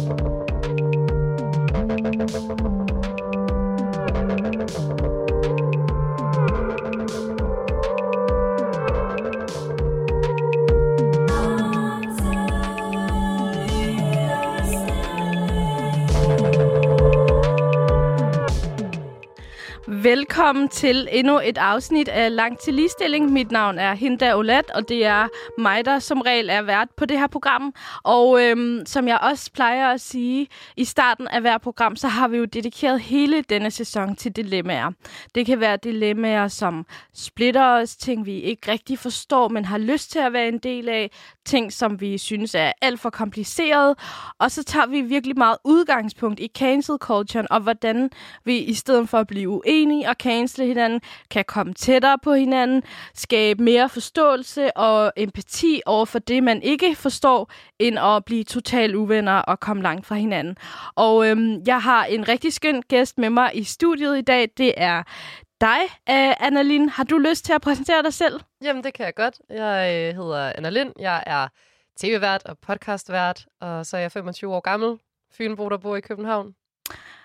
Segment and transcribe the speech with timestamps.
[0.00, 0.39] Thank you.
[20.10, 23.32] Velkommen til endnu et afsnit af Langt til Ligestilling.
[23.32, 27.06] Mit navn er Hinda Olat, og det er mig, der som regel er vært på
[27.06, 27.74] det her program.
[28.02, 32.28] Og øhm, som jeg også plejer at sige i starten af hver program, så har
[32.28, 34.90] vi jo dedikeret hele denne sæson til dilemmaer.
[35.34, 40.10] Det kan være dilemmaer, som splitter os, ting vi ikke rigtig forstår, men har lyst
[40.10, 41.10] til at være en del af,
[41.50, 43.98] ting, som vi synes er alt for kompliceret.
[44.38, 48.10] Og så tager vi virkelig meget udgangspunkt i cancel culture, og hvordan
[48.44, 51.00] vi i stedet for at blive uenige og cancel hinanden,
[51.30, 52.82] kan komme tættere på hinanden,
[53.14, 58.96] skabe mere forståelse og empati over for det, man ikke forstår, end at blive total
[58.96, 60.56] uvenner og komme langt fra hinanden.
[60.94, 64.48] Og øhm, jeg har en rigtig skøn gæst med mig i studiet i dag.
[64.56, 65.02] Det er
[65.60, 66.88] dig, uh, Annalyn.
[66.88, 68.40] Har du lyst til at præsentere dig selv?
[68.62, 69.40] Jamen, det kan jeg godt.
[69.50, 70.92] Jeg øh, hedder Anna Lind.
[70.98, 71.48] Jeg er
[72.00, 74.98] tv-vært og podcastvært, og så er jeg 25 år gammel.
[75.32, 76.54] Fynbo, der bor i København.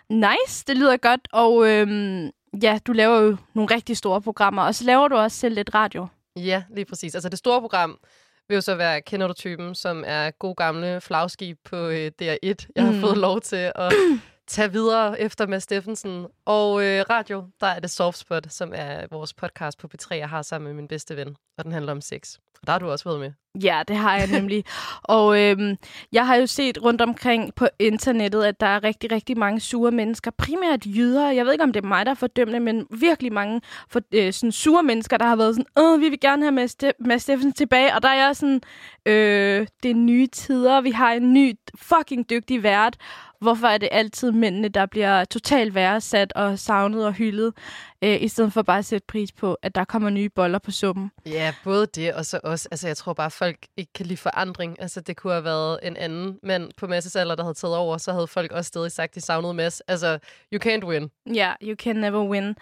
[0.10, 1.28] Nice, det lyder godt.
[1.34, 2.30] Og øhm,
[2.64, 5.76] ja, du laver jo nogle rigtig store programmer, og så laver du også selv lidt
[5.76, 6.08] radio.
[6.36, 7.16] Ja, lige præcis.
[7.16, 8.00] Altså det store program
[8.48, 12.68] vil jo så være Kender du typen, som er god gamle flagskib på øh, DR1.
[12.76, 13.00] Jeg har mm.
[13.00, 13.94] fået lov til at
[14.48, 16.28] tage videre efter med Steffensen.
[16.46, 20.42] Og øh, radio, der er det Softspot, som er vores podcast på P3, jeg har
[20.42, 21.36] sammen med min bedste ven.
[21.58, 22.38] Og den handler om sex.
[22.66, 23.32] Og der har du også været med.
[23.64, 24.64] Ja, det har jeg nemlig.
[25.04, 25.76] og øhm,
[26.12, 29.92] jeg har jo set rundt omkring på internettet, at der er rigtig, rigtig mange sure
[29.92, 30.32] mennesker.
[30.32, 31.30] Primært jyder.
[31.32, 34.34] Jeg ved ikke, om det er mig, der er fordømmende, men virkelig mange for, øh,
[34.34, 37.22] sådan sure mennesker, der har været sådan, Åh, vi vil gerne have Mads, Ste- Mads
[37.22, 37.96] Steffensen tilbage.
[37.96, 38.62] Og der er jeg sådan,
[39.06, 40.82] øh, det er nye tider.
[40.82, 42.98] Vi har en ny fucking dygtig vært.
[43.46, 47.54] Hvorfor er det altid mændene, der bliver totalt værdsat og savnet og hyldet,
[48.02, 50.72] øh, i stedet for bare at sætte pris på, at der kommer nye boller på
[50.72, 51.12] suppen?
[51.26, 54.18] Ja, både det og så også, altså jeg tror bare, at folk ikke kan lide
[54.18, 54.82] forandring.
[54.82, 57.98] Altså det kunne have været en anden mand på Masses alder, der havde taget over,
[57.98, 59.82] så havde folk også stadig sagt, at de savnede Mads.
[59.82, 60.20] Altså,
[60.54, 61.10] you can't win.
[61.26, 62.56] Ja, yeah, you can never win.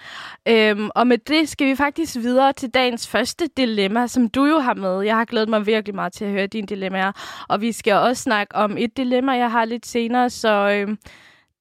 [0.48, 4.60] Øhm, og med det skal vi faktisk videre til dagens første dilemma, som du jo
[4.60, 5.02] har med.
[5.02, 7.12] Jeg har glædet mig virkelig meget til at høre dine dilemmaer,
[7.50, 10.98] og vi skal også snakke om et dilemma, jeg har lidt senere, så øhm,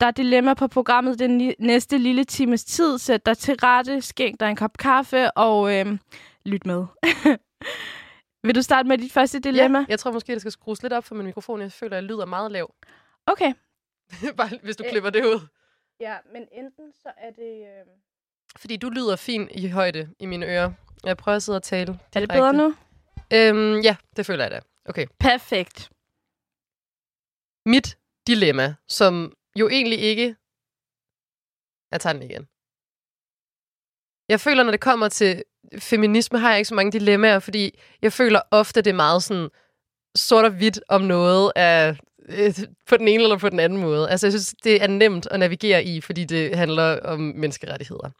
[0.00, 2.98] der er dilemma på programmet den næste lille times tid.
[2.98, 5.98] Sæt dig til rette, skænk dig en kop kaffe og øhm,
[6.44, 6.86] lyt med.
[8.44, 9.78] Vil du starte med dit første dilemma?
[9.78, 11.60] Ja, jeg tror måske, det skal skrues lidt op for min mikrofon.
[11.60, 12.74] Jeg føler, at jeg lyder meget lav.
[13.26, 13.54] Okay.
[14.36, 15.40] Bare hvis du klipper det ud.
[16.00, 17.60] Ja, men enten så er det...
[17.60, 17.86] Øh...
[18.56, 20.72] Fordi du lyder fint i højde i mine ører.
[21.04, 21.98] Jeg prøver at sidde og tale.
[22.14, 22.74] Er det bedre nu?
[23.34, 24.60] Øhm, ja, det føler jeg da.
[24.84, 25.06] Okay.
[25.20, 25.90] Perfekt.
[27.66, 30.36] Mit dilemma, som jo egentlig ikke...
[31.90, 32.48] Jeg tager den igen.
[34.28, 35.42] Jeg føler, når det kommer til
[35.78, 39.48] feminisme, har jeg ikke så mange dilemmaer, fordi jeg føler ofte, det er meget sådan
[40.16, 41.96] sort og hvidt om noget af
[42.28, 42.54] øh,
[42.88, 44.10] på den ene eller på den anden måde.
[44.10, 48.10] Altså, jeg synes, det er nemt at navigere i, fordi det handler om menneskerettigheder.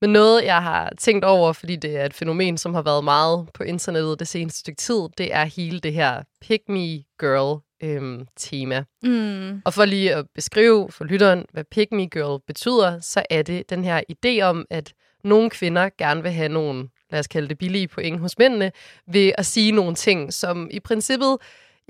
[0.00, 3.48] Men noget, jeg har tænkt over, fordi det er et fænomen, som har været meget
[3.54, 8.26] på internettet det seneste stykke tid, det er hele det her pick me girl øhm,
[8.36, 8.84] tema.
[9.02, 9.62] Mm.
[9.64, 13.70] Og for lige at beskrive for lytteren, hvad pick me girl betyder, så er det
[13.70, 14.92] den her idé om, at
[15.24, 18.72] nogle kvinder gerne vil have nogle, lad os kalde det billige point hos mændene,
[19.06, 21.36] ved at sige nogle ting, som i princippet,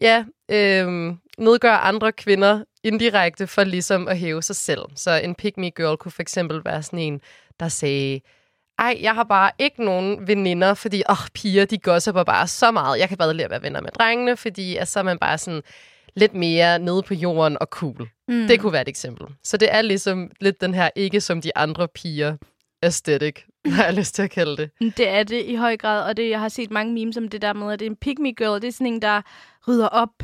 [0.03, 4.83] ja, øhm, nedgør andre kvinder indirekte for ligesom at hæve sig selv.
[4.95, 7.21] Så en pick me girl kunne for eksempel være sådan en,
[7.61, 8.21] der sagde,
[8.79, 12.71] ej, jeg har bare ikke nogen veninder, fordi, åh, oh, piger, de gossiper bare så
[12.71, 12.99] meget.
[12.99, 15.39] Jeg kan bare lide at være venner med drengene, fordi at så er man bare
[15.39, 15.63] sådan
[16.15, 18.09] lidt mere nede på jorden og cool.
[18.29, 18.47] Mm.
[18.49, 19.27] Det kunne være et eksempel.
[19.45, 22.37] Så det er ligesom lidt den her ikke som de andre piger
[22.83, 24.97] aesthetic, har jeg lyst til at kalde det.
[24.97, 27.43] Det er det i høj grad, og det, jeg har set mange memes om det
[27.43, 28.61] der med, at det er en pick me girl.
[28.61, 29.23] Det er sådan en, der
[29.69, 30.23] rydder op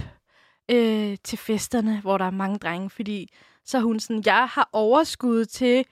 [0.71, 3.29] øh, til festerne, hvor der er mange drenge, fordi
[3.65, 5.85] så er hun sådan, jeg har overskud til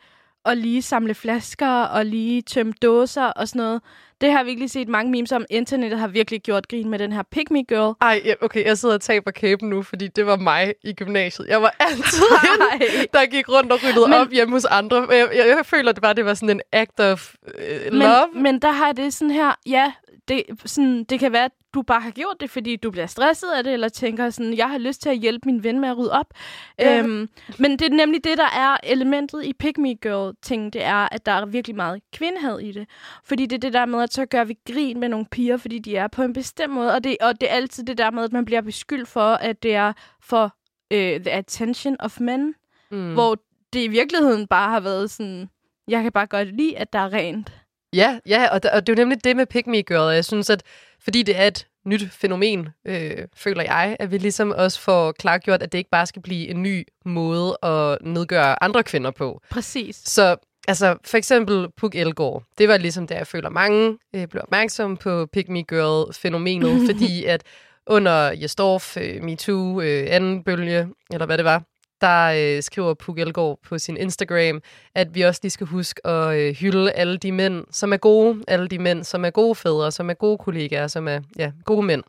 [0.44, 3.82] at lige samle flasker og lige tømme dåser og sådan noget.
[4.20, 5.44] Det har jeg virkelig set mange memes om.
[5.50, 7.96] Internettet har virkelig gjort grin med den her pick me girl.
[8.00, 11.48] Ej, okay, jeg sidder og taber kæben nu, fordi det var mig i gymnasiet.
[11.48, 12.22] Jeg var altid
[12.72, 15.06] hende, der gik rundt og ryddede men, op hjemme hos andre.
[15.10, 18.26] Jeg, jeg, jeg føler, det bare det var sådan en act of uh, love.
[18.34, 19.92] Men, men der har det sådan her, ja,
[20.28, 23.48] det, sådan, det kan være, at du bare har gjort det, fordi du bliver stresset
[23.56, 25.98] af det, eller tænker sådan, jeg har lyst til at hjælpe min ven med at
[25.98, 26.34] rydde op.
[26.78, 26.98] Ja.
[26.98, 27.28] Øhm,
[27.58, 31.26] men det er nemlig det, der er elementet i Pick Me Girl-ting, det er, at
[31.26, 32.88] der er virkelig meget kvindhed i det.
[33.24, 35.78] Fordi det er det der med, at så gør vi grin med nogle piger, fordi
[35.78, 38.24] de er på en bestemt måde, og det, og det er altid det der med,
[38.24, 40.56] at man bliver beskyldt for, at det er for
[40.90, 42.54] øh, the attention of men,
[42.90, 43.12] mm.
[43.12, 43.36] hvor
[43.72, 45.48] det i virkeligheden bare har været sådan,
[45.88, 47.52] jeg kan bare godt lide, at der er rent.
[47.94, 49.98] Ja, ja og, og det er jo nemlig det med Pick Me Girl.
[50.00, 50.62] og Jeg synes, at
[51.00, 55.62] fordi det er et nyt fænomen, øh, føler jeg, at vi ligesom også får klargjort,
[55.62, 59.40] at det ikke bare skal blive en ny måde at nedgøre andre kvinder på.
[59.50, 59.96] Præcis.
[59.96, 60.36] Så
[60.68, 64.96] altså, for eksempel Puk Elgård, det var ligesom der, jeg føler, mange øh, blev opmærksom
[64.96, 67.42] på Pick Me Girl-fænomenet, fordi at
[67.86, 71.62] under Jesdorf, øh, MeToo, øh, anden bølge, eller hvad det var,
[72.00, 74.62] der øh, skriver Puk Elgård på sin Instagram,
[74.94, 78.44] at vi også lige skal huske at øh, hylde alle de mænd, som er gode,
[78.48, 81.82] alle de mænd, som er gode fædre, som er gode kollegaer, som er ja, gode
[81.82, 82.02] mænd.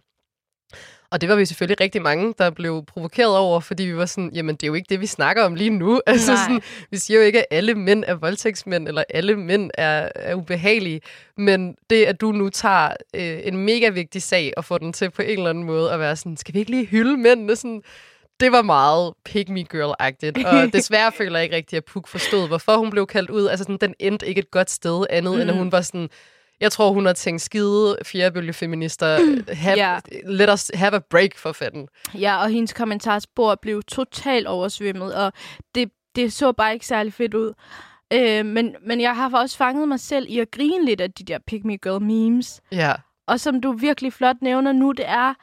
[1.12, 4.32] Og det var vi selvfølgelig rigtig mange, der blev provokeret over, fordi vi var sådan,
[4.34, 6.02] jamen det er jo ikke det, vi snakker om lige nu.
[6.08, 6.44] Altså Nej.
[6.44, 6.62] sådan,
[6.92, 11.02] vi siger jo ikke, at alle mænd er voldtægtsmænd, eller alle mænd er, er ubehagelige.
[11.38, 15.10] Men det, at du nu tager øh, en mega vigtig sag og får den til
[15.10, 17.56] på en eller anden måde at være sådan, skal vi ikke lige hylde mændene?
[17.56, 17.84] Sådan,
[18.42, 20.48] det var meget pick me girl-agtigt.
[20.48, 23.48] Og desværre føler jeg ikke rigtigt, at Puk forstod, hvorfor hun blev kaldt ud.
[23.48, 25.42] Altså sådan, den endte ikke et godt sted andet, mm.
[25.42, 26.10] end at hun var sådan,
[26.62, 29.18] jeg tror, hun har tænkt skide fjerdebølgefeminister.
[29.64, 30.00] Have, Ja.
[30.26, 31.88] Let us have a break for fanden.
[32.14, 35.34] Ja, og hendes kommentarspor blev totalt oversvømmet, og
[35.76, 37.54] det, det så bare ikke særlig fedt ud.
[38.14, 41.24] Øh, men, men jeg har også fanget mig selv i at grine lidt af de
[41.24, 42.62] der Pick Me Girl memes.
[42.72, 42.94] Ja.
[43.28, 45.34] Og som du virkelig flot nævner nu, det er,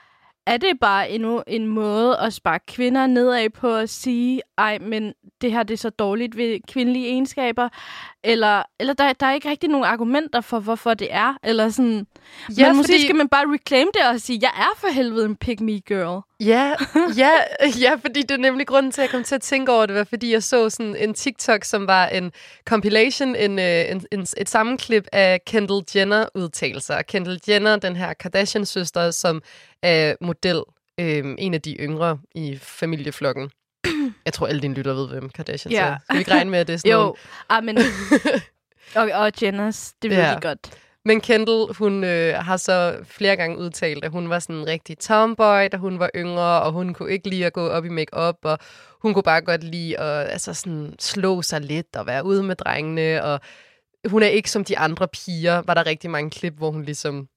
[0.49, 5.13] er det bare endnu en måde at sparke kvinder nedad på at sige, ej, men
[5.41, 7.69] det her det er så dårligt ved kvindelige egenskaber,
[8.25, 12.07] eller, eller der, der er ikke rigtig nogen argumenter for, hvorfor det er, eller sådan.
[12.59, 15.25] Ja, men måske fordi- skal man bare reclaim det og sige, jeg er for helvede
[15.25, 16.23] en pick me girl.
[16.41, 16.73] Ja,
[17.17, 17.31] ja,
[17.85, 19.95] ja, fordi det er nemlig grunden til, at jeg kom til at tænke over det,
[19.97, 22.33] var fordi jeg så sådan en TikTok, som var en
[22.65, 27.03] compilation, en, øh, en, en, et sammenklip af Kendall Jenner-udtalelser.
[27.03, 29.43] Kendall Jenner, den her Kardashian-søster, som
[29.83, 30.63] er model,
[31.01, 33.51] øh, en af de yngre i familieflokken.
[34.25, 35.87] Jeg tror, alle dine lytter ved, hvem Kardashian Ja.
[35.87, 35.97] er.
[36.05, 37.17] Skal vi ikke regne med, at det er sådan Jo,
[37.49, 37.79] ah, men...
[38.97, 40.35] og, og Jenners, det ved ja.
[40.35, 40.79] de godt.
[41.05, 44.99] Men Kendall, hun øh, har så flere gange udtalt, at hun var sådan en rigtig
[44.99, 48.37] tomboy, da hun var yngre, og hun kunne ikke lide at gå op i makeup,
[48.43, 48.59] og
[49.03, 52.57] hun kunne bare godt lide at altså sådan, slå sig lidt og være ude med
[52.57, 53.41] drengene, og
[54.09, 57.29] hun er ikke som de andre piger, var der rigtig mange klip, hvor hun ligesom,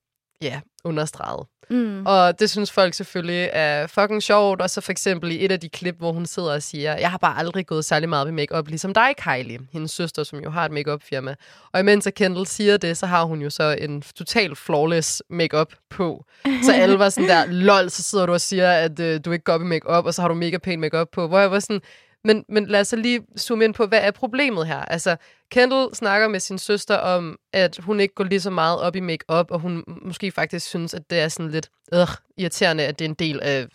[0.42, 1.48] ja, understregede.
[1.72, 2.06] Mm.
[2.06, 4.62] Og det synes folk selvfølgelig er fucking sjovt.
[4.62, 7.12] Og så for eksempel i et af de klip, hvor hun sidder og siger, jeg
[7.12, 10.50] har bare aldrig gået særlig meget ved makeup, ligesom dig, Kylie, hendes søster, som jo
[10.50, 11.36] har et makeup firma
[11.74, 15.74] Og imens at Kendall siger det, så har hun jo så en total flawless makeup
[15.90, 16.26] på.
[16.64, 19.44] Så alle var sådan der, lol, så sidder du og siger, at øh, du ikke
[19.44, 21.28] går op i makeup, og så har du mega pæn makeup på.
[21.28, 21.82] Hvor jeg var sådan,
[22.24, 24.86] men, men lad os så lige zoome ind på, hvad er problemet her?
[24.86, 25.16] Altså,
[25.52, 29.00] Kendall snakker med sin søster om, at hun ikke går lige så meget op i
[29.00, 32.08] makeup, og hun måske faktisk synes, at det er sådan lidt øh,
[32.38, 33.68] irriterende, at det er en del af,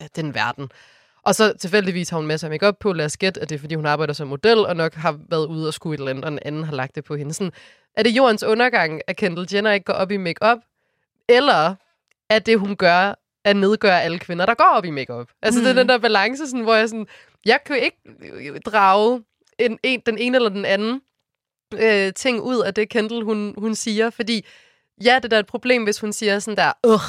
[0.00, 0.68] af den verden.
[1.24, 2.92] Og så tilfældigvis har hun masser af makeup på.
[2.92, 5.46] Lad os gætte, at det er, fordi hun arbejder som model, og nok har været
[5.46, 7.34] ude og skue et eller andet, og en anden har lagt det på hende.
[7.34, 7.52] Sådan,
[7.96, 10.58] er det jordens undergang, at Kendall Jenner ikke går op i makeup?
[11.28, 11.74] Eller
[12.30, 15.28] er det, hun gør, at nedgøre alle kvinder, der går op i makeup?
[15.42, 15.64] Altså, mm.
[15.64, 17.06] det er den der balance, sådan, hvor jeg sådan,
[17.46, 17.98] jeg kan jo ikke
[18.50, 19.22] øh, drage
[19.58, 21.00] en, en, den ene eller den anden
[21.80, 24.46] øh, ting ud af det, Kendall, hun, hun siger, fordi
[25.04, 27.00] ja, det er da et problem, hvis hun siger sådan der, ugh,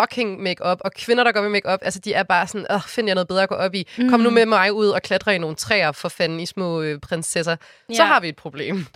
[0.00, 3.06] fucking makeup og kvinder, der går i makeup, altså de er bare sådan, ugh, find
[3.08, 3.88] jeg noget bedre at gå op i.
[3.98, 4.08] Mm.
[4.08, 7.00] Kom nu med mig ud og klatre i nogle træer for fanden i små øh,
[7.00, 7.56] prinsesser.
[7.90, 7.94] Ja.
[7.94, 8.86] Så har vi et problem.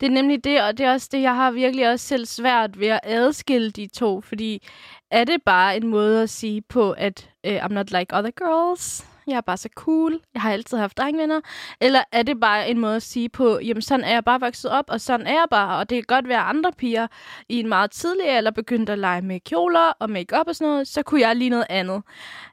[0.00, 2.80] Det er nemlig det, og det er også det, jeg har virkelig også selv svært
[2.80, 4.68] ved at adskille de to, fordi
[5.10, 9.04] er det bare en måde at sige på, at uh, I'm not like other girls,
[9.30, 11.40] jeg er bare så cool, jeg har altid haft drengvenner,
[11.80, 14.70] eller er det bare en måde at sige på, jamen sådan er jeg bare vokset
[14.70, 17.06] op, og sådan er jeg bare, og det kan godt være andre piger
[17.48, 20.88] i en meget tidlig alder begyndte at lege med kjoler og makeup og sådan noget,
[20.88, 22.02] så kunne jeg lige noget andet.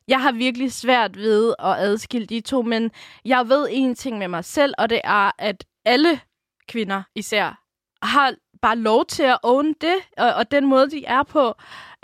[0.07, 2.91] Jeg har virkelig svært ved at adskille de to, men
[3.25, 6.19] jeg ved en ting med mig selv, og det er, at alle
[6.67, 7.63] kvinder især
[8.01, 11.55] har bare lov til at own det, og, og den måde, de er på,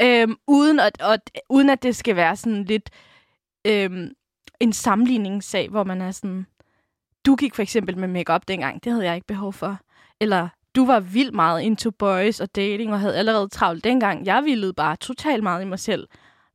[0.01, 1.17] øhm, uden, at, og,
[1.49, 2.89] uden at det skal være sådan lidt
[3.67, 4.09] øhm,
[4.63, 6.46] en sammenligningssag, hvor man er sådan,
[7.25, 9.77] du gik for eksempel med makeup dengang, det havde jeg ikke behov for.
[10.20, 14.25] Eller du var vildt meget into boys og dating, og havde allerede travlt dengang.
[14.25, 16.08] Jeg ville bare totalt meget i mig selv,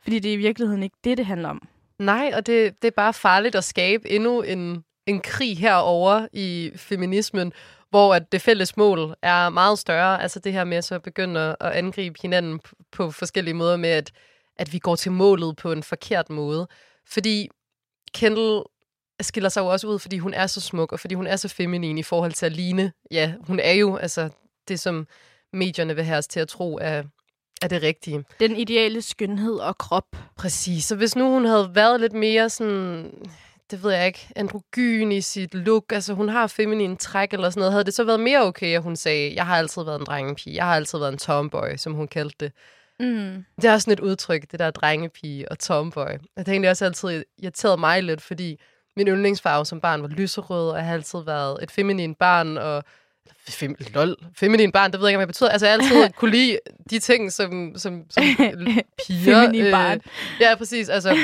[0.03, 1.69] fordi det er i virkeligheden ikke det, det handler om.
[1.99, 6.71] Nej, og det, det er bare farligt at skabe endnu en, en krig herover i
[6.77, 7.53] feminismen,
[7.91, 10.23] hvor at det fælles mål er meget større.
[10.23, 12.61] Altså det her med at så begynde at- angribe hinanden
[12.93, 14.13] på forskellige måder med, at,
[14.57, 16.69] at vi går til målet på en forkert måde.
[17.07, 17.49] Fordi
[18.15, 18.63] Kendall
[19.21, 21.49] skiller sig jo også ud, fordi hun er så smuk, og fordi hun er så
[21.49, 22.93] feminin i forhold til at ligne.
[23.11, 24.29] Ja, hun er jo altså
[24.69, 25.07] det, som
[25.53, 27.03] medierne vil have os til at tro er,
[27.63, 28.25] er det rigtige.
[28.41, 30.17] Den ideale skønhed og krop.
[30.37, 30.85] Præcis.
[30.85, 33.13] Så hvis nu hun havde været lidt mere sådan
[33.71, 35.93] det ved jeg ikke, androgyn i sit look.
[35.93, 37.73] Altså, hun har feminin træk eller sådan noget.
[37.73, 40.57] Havde det så været mere okay, at hun sagde, jeg har altid været en drengepige.
[40.57, 42.53] Jeg har altid været en tomboy, som hun kaldte det.
[43.01, 43.45] Mm.
[43.63, 46.01] Det er sådan et udtryk, det der drengepige og tomboy.
[46.07, 48.61] Og det har egentlig også altid irriteret mig lidt, fordi
[48.97, 52.85] min yndlingsfarve som barn var lyserød, og jeg har altid været et feminin barn, og
[53.49, 55.51] Fem, lol, feminin barn, det ved jeg ikke, hvad det betyder.
[55.51, 56.59] Altså, jeg har altid kunne lide
[56.91, 58.23] de ting, som, som, som
[59.07, 59.43] piger...
[59.43, 59.97] Feminin barn.
[59.97, 60.89] Øh, ja, præcis.
[60.89, 61.17] Altså,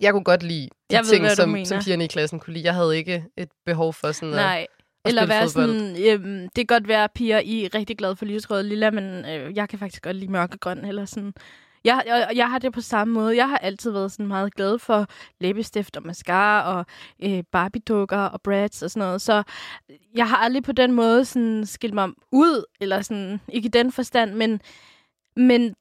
[0.00, 1.64] jeg kunne godt lide de Jeg ved, ting, du som, mener.
[1.66, 2.64] som pigerne i klassen kunne lide.
[2.64, 4.66] Jeg havde ikke et behov for sådan at, Nej.
[5.04, 8.24] Eller være sådan, øhm, det kan godt være, at piger I er rigtig glade for
[8.24, 10.84] lysrød og lilla, men øh, jeg kan faktisk godt lide mørkegrøn.
[10.84, 11.34] Eller sådan.
[11.84, 13.36] Jeg, jeg, jeg har det på samme måde.
[13.36, 15.06] Jeg har altid været sådan meget glad for
[15.40, 16.86] læbestift og mascara og
[17.22, 19.22] øh, Barbie-dukker og brats og sådan noget.
[19.22, 19.42] Så
[20.14, 23.92] jeg har aldrig på den måde sådan skilt mig ud, eller sådan, ikke i den
[23.92, 24.60] forstand, men,
[25.36, 25.74] men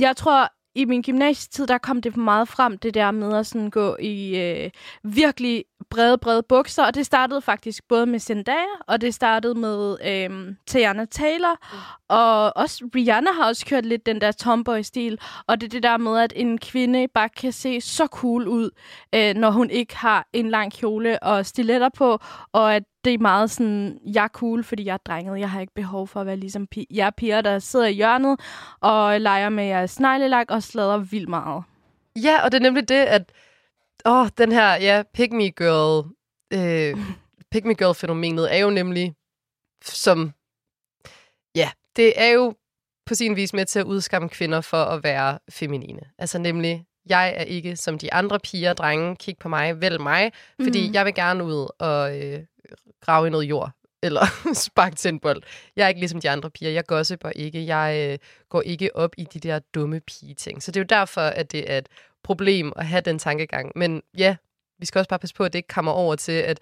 [0.00, 3.70] jeg tror, i min gymnasietid, der kom det meget frem, det der med at sådan
[3.70, 4.70] gå i øh,
[5.02, 6.84] virkelig brede, brede bukser.
[6.84, 11.56] Og det startede faktisk både med Zendaya, og det startede med øh, Tiana Taylor.
[11.72, 11.78] Mm.
[12.08, 15.18] Og også Rihanna har også kørt lidt den der tomboy-stil.
[15.46, 18.70] Og det er det der med, at en kvinde bare kan se så cool ud,
[19.14, 22.18] øh, når hun ikke har en lang kjole og stiletter på.
[22.52, 25.40] Og at det er meget sådan, jeg er cool, fordi jeg er drenget.
[25.40, 27.92] Jeg har ikke behov for at være ligesom pi- jeg er piger, der sidder i
[27.92, 28.40] hjørnet
[28.80, 31.64] og leger med jeres sneglelak og slader vildt meget.
[32.16, 33.32] Ja, og det er nemlig det, at
[34.04, 36.06] åh, den her, ja, pick me girl,
[36.52, 36.96] øh,
[37.52, 39.14] pick me girl fænomenet er jo nemlig
[39.84, 40.32] som,
[41.54, 42.54] ja, det er jo
[43.06, 46.00] på sin vis med til at udskamme kvinder for at være feminine.
[46.18, 50.00] Altså nemlig, jeg er ikke som de andre piger og drenge, kig på mig, vælg
[50.00, 50.94] mig, fordi mm.
[50.94, 52.44] jeg vil gerne ud og øh,
[53.00, 53.70] grave i noget jord,
[54.02, 55.42] eller sparke til en bold.
[55.76, 59.14] Jeg er ikke ligesom de andre piger, jeg gossiper ikke, jeg øh, går ikke op
[59.18, 60.62] i de der dumme pige-ting.
[60.62, 61.88] Så det er jo derfor, at det er et
[62.24, 63.72] problem at have den tankegang.
[63.76, 64.36] Men ja,
[64.78, 66.60] vi skal også bare passe på, at det ikke kommer over til, at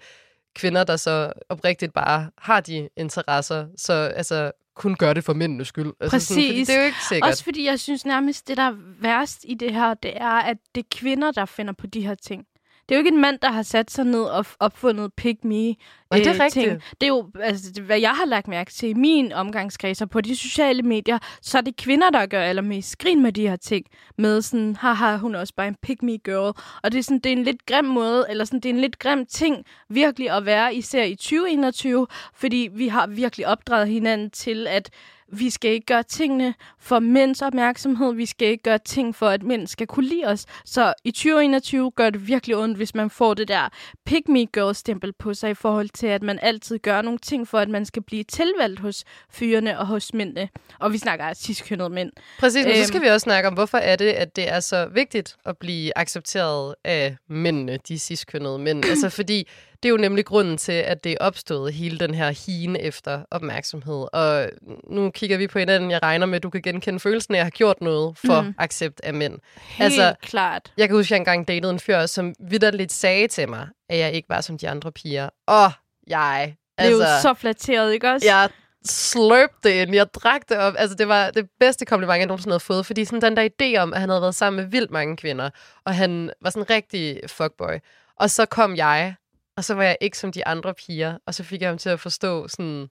[0.55, 5.67] kvinder, der så oprigtigt bare har de interesser, så altså kun gør det for mændenes
[5.67, 5.93] skyld.
[5.99, 6.67] Altså, Sådan, Præcis.
[6.67, 7.29] det er jo ikke sikkert.
[7.29, 10.57] Også fordi jeg synes nærmest, det der er værst i det her, det er, at
[10.75, 12.45] det er kvinder, der finder på de her ting.
[12.89, 15.75] Det er jo ikke en mand, der har sat sig ned og opfundet pick me
[16.11, 16.65] Nej, det er øh, rigtigt.
[16.65, 16.81] ting.
[17.01, 20.09] Det er jo, altså, det, hvad jeg har lagt mærke til i min omgangskreds og
[20.09, 23.55] på de sociale medier, så er det kvinder, der gør allermest grin med de her
[23.55, 23.85] ting.
[24.17, 26.53] Med sådan, haha, hun er også bare en pick me girl.
[26.83, 28.81] Og det er, sådan, det er en lidt grim måde, eller sådan, det er en
[28.81, 34.29] lidt grim ting virkelig at være, især i 2021, fordi vi har virkelig opdraget hinanden
[34.29, 34.89] til, at
[35.31, 38.13] vi skal ikke gøre tingene for mænds opmærksomhed.
[38.13, 40.45] Vi skal ikke gøre ting for, at mænd skal kunne lide os.
[40.65, 43.69] Så i 2021 gør det virkelig ondt, hvis man får det der
[44.05, 47.47] pick me girl stempel på sig i forhold til, at man altid gør nogle ting
[47.47, 50.49] for, at man skal blive tilvalgt hos fyrene og hos mændene.
[50.79, 52.11] Og vi snakker af ciskønnede mænd.
[52.39, 52.87] Præcis, men så Øhm.
[52.87, 55.97] skal vi også snakke om, hvorfor er det, at det er så vigtigt at blive
[55.97, 58.85] accepteret af mændene, de ciskønnede mænd.
[58.85, 59.47] altså fordi
[59.83, 63.21] det er jo nemlig grunden til, at det er opstået hele den her hine efter
[63.31, 64.07] opmærksomhed.
[64.13, 64.49] Og
[64.89, 65.91] nu kigger vi på hinanden.
[65.91, 68.53] Jeg regner med, at du kan genkende følelsen af at have gjort noget for Mm.
[68.57, 69.33] accept af mænd.
[69.57, 70.73] Helt Altså, altså, klart.
[70.77, 73.97] Jeg kan huske, at jeg engang datede en fyr, som vidderligt sagde til mig, at
[73.97, 75.29] jeg ikke var som de andre piger.
[75.47, 75.69] Åh,
[76.07, 76.55] jeg...
[76.79, 78.27] Det er jo så flatteret, ikke også?
[78.27, 78.49] Jeg
[78.85, 80.73] slurpte det ind, jeg drak det op.
[80.77, 82.85] Altså, det var det bedste kompliment, jeg nogensinde havde fået.
[82.85, 85.49] Fordi sådan den der idé om, at han havde været sammen med vildt mange kvinder,
[85.85, 87.73] og han var sådan en rigtig fuckboy.
[88.19, 89.15] Og så kom jeg,
[89.59, 91.89] og så var jeg ikke som de andre piger, og så fik jeg ham til
[91.89, 92.87] at forstå sådan...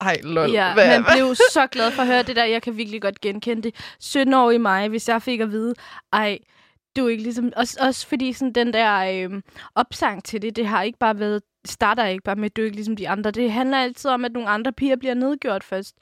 [0.00, 0.50] Ej, lol.
[0.50, 2.44] Ja, hvad- man blev så glad for at høre det der.
[2.44, 3.74] Jeg kan virkelig godt genkende det.
[4.00, 5.74] 17 år i mig, hvis jeg fik at vide,
[6.12, 6.38] ej,
[6.96, 7.52] du er ikke ligesom...
[7.56, 9.42] Også, også fordi sådan den der øh,
[9.74, 12.64] opsang til det, det har ikke bare været starter ikke bare med, at du er
[12.64, 13.30] ikke ligesom de andre.
[13.30, 15.96] Det handler altid om, at nogle andre piger bliver nedgjort først.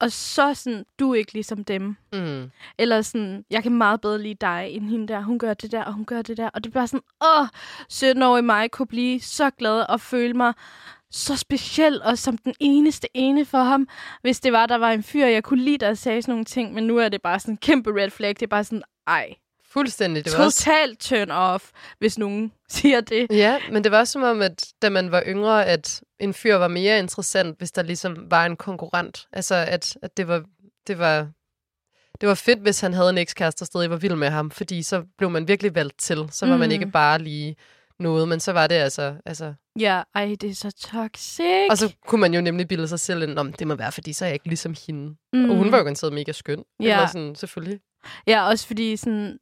[0.00, 1.96] Og så sådan, du er ikke ligesom dem.
[2.12, 2.50] Mm.
[2.78, 5.20] Eller sådan, jeg kan meget bedre lide dig end hende der.
[5.20, 6.48] Hun gør det der, og hun gør det der.
[6.48, 7.46] Og det er bare sådan, åh,
[7.92, 10.52] 17-årige mig kunne blive så glad og føle mig
[11.10, 13.88] så speciel og som den eneste ene for ham,
[14.22, 16.74] hvis det var, der var en fyr, jeg kunne lide, der sagde sådan nogle ting,
[16.74, 18.28] men nu er det bare sådan en kæmpe red flag.
[18.28, 19.34] Det er bare sådan, ej,
[19.72, 20.24] Fuldstændig.
[20.24, 23.26] Det var også totalt turn off, hvis nogen siger det.
[23.30, 26.54] Ja, men det var også som om, at da man var yngre, at en fyr
[26.54, 29.26] var mere interessant, hvis der ligesom var en konkurrent.
[29.32, 30.44] Altså, at, at det var...
[30.86, 31.28] Det var
[32.20, 34.82] det var fedt, hvis han havde en ekskæreste, der stadig var vild med ham, fordi
[34.82, 36.28] så blev man virkelig valgt til.
[36.30, 36.60] Så var mm.
[36.60, 36.72] man Mm.
[36.72, 37.56] ikke bare lige
[37.98, 39.14] noget, men så var det altså...
[39.26, 41.66] altså Ja, ej, det er så toxic.
[41.70, 44.12] og så kunne man jo nemlig bilde sig selv ind, om det må være, fordi
[44.12, 45.08] så er jeg ikke ligesom hende.
[45.32, 45.38] mm.
[45.38, 45.50] Mm.
[45.50, 46.64] Og hun var jo garanteret mega skøn.
[46.80, 46.84] Ja.
[46.84, 47.80] Eller sådan, selvfølgelig.
[48.26, 49.38] Ja, også fordi sådan,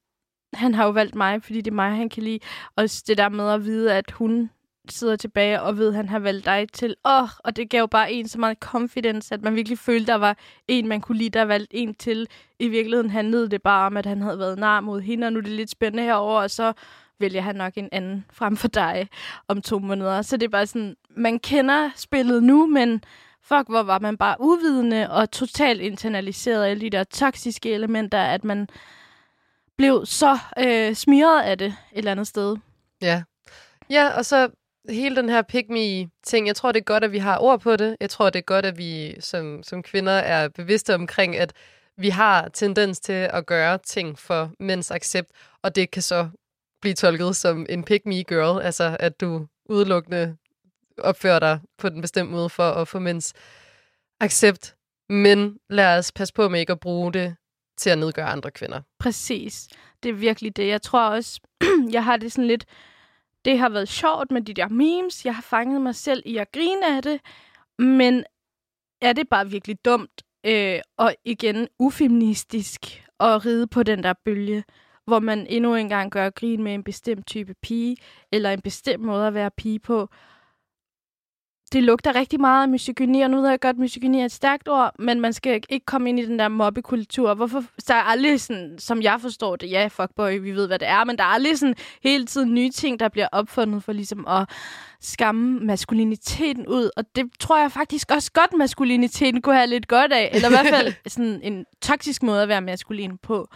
[0.54, 2.38] han har jo valgt mig, fordi det er mig, han kan lide.
[2.76, 4.50] Også det der med at vide, at hun
[4.88, 6.94] sidder tilbage og ved, at han har valgt dig til.
[7.04, 10.06] Åh, oh, og det gav jo bare en så meget confidence, at man virkelig følte,
[10.06, 10.36] der var
[10.68, 12.28] en, man kunne lide, der valgt en til.
[12.58, 15.38] I virkeligheden handlede det bare om, at han havde været nar mod hende, og nu
[15.38, 16.72] er det lidt spændende herover og så
[17.18, 19.08] vælger han nok en anden frem for dig
[19.48, 20.22] om to måneder.
[20.22, 23.04] Så det er bare sådan, man kender spillet nu, men
[23.42, 28.44] fuck, hvor var man bare uvidende og totalt internaliseret alle de der toksiske elementer, at
[28.44, 28.68] man
[29.76, 32.56] blev så øh, smiret af det et eller andet sted.
[33.02, 33.22] Ja.
[33.90, 34.48] Ja, og så
[34.88, 37.60] hele den her pick me ting jeg tror, det er godt, at vi har ord
[37.60, 37.96] på det.
[38.00, 41.52] Jeg tror, det er godt, at vi som, som kvinder er bevidste omkring, at
[41.96, 45.30] vi har tendens til at gøre ting for mænds accept,
[45.62, 46.28] og det kan så
[46.80, 50.36] blive tolket som en pick me girl, altså at du udelukkende
[50.98, 53.34] opfører dig på den bestemte måde for at få mænds
[54.20, 54.76] accept.
[55.08, 57.36] Men lad os passe på med ikke at bruge det
[57.76, 58.80] til at nedgøre andre kvinder.
[58.98, 59.68] Præcis.
[60.02, 60.68] Det er virkelig det.
[60.68, 61.40] Jeg tror også,
[61.92, 62.64] jeg har det sådan lidt...
[63.44, 65.24] Det har været sjovt med de der memes.
[65.24, 67.20] Jeg har fanget mig selv i at grine af det.
[67.78, 68.24] Men
[69.00, 72.80] er det bare virkelig dumt øh, og igen ufeministisk
[73.20, 74.64] at ride på den der bølge,
[75.06, 77.96] hvor man endnu engang gør grin med en bestemt type pige,
[78.32, 80.08] eller en bestemt måde at være pige på,
[81.72, 84.32] det lugter rigtig meget af misogyni, og nu ved jeg godt, at misogyni er et
[84.32, 87.34] stærkt ord, men man skal ikke komme ind i den der mobbekultur.
[87.34, 87.64] Hvorfor?
[87.78, 91.04] Så er aldrig sådan, som jeg forstår det, ja, fuckboy, vi ved, hvad det er,
[91.04, 94.48] men der er aldrig sådan hele tiden nye ting, der bliver opfundet for ligesom at
[95.00, 100.12] skamme maskuliniteten ud, og det tror jeg faktisk også godt, maskuliniteten kunne have lidt godt
[100.12, 103.48] af, eller i hvert fald sådan en toksisk måde at være maskulin på.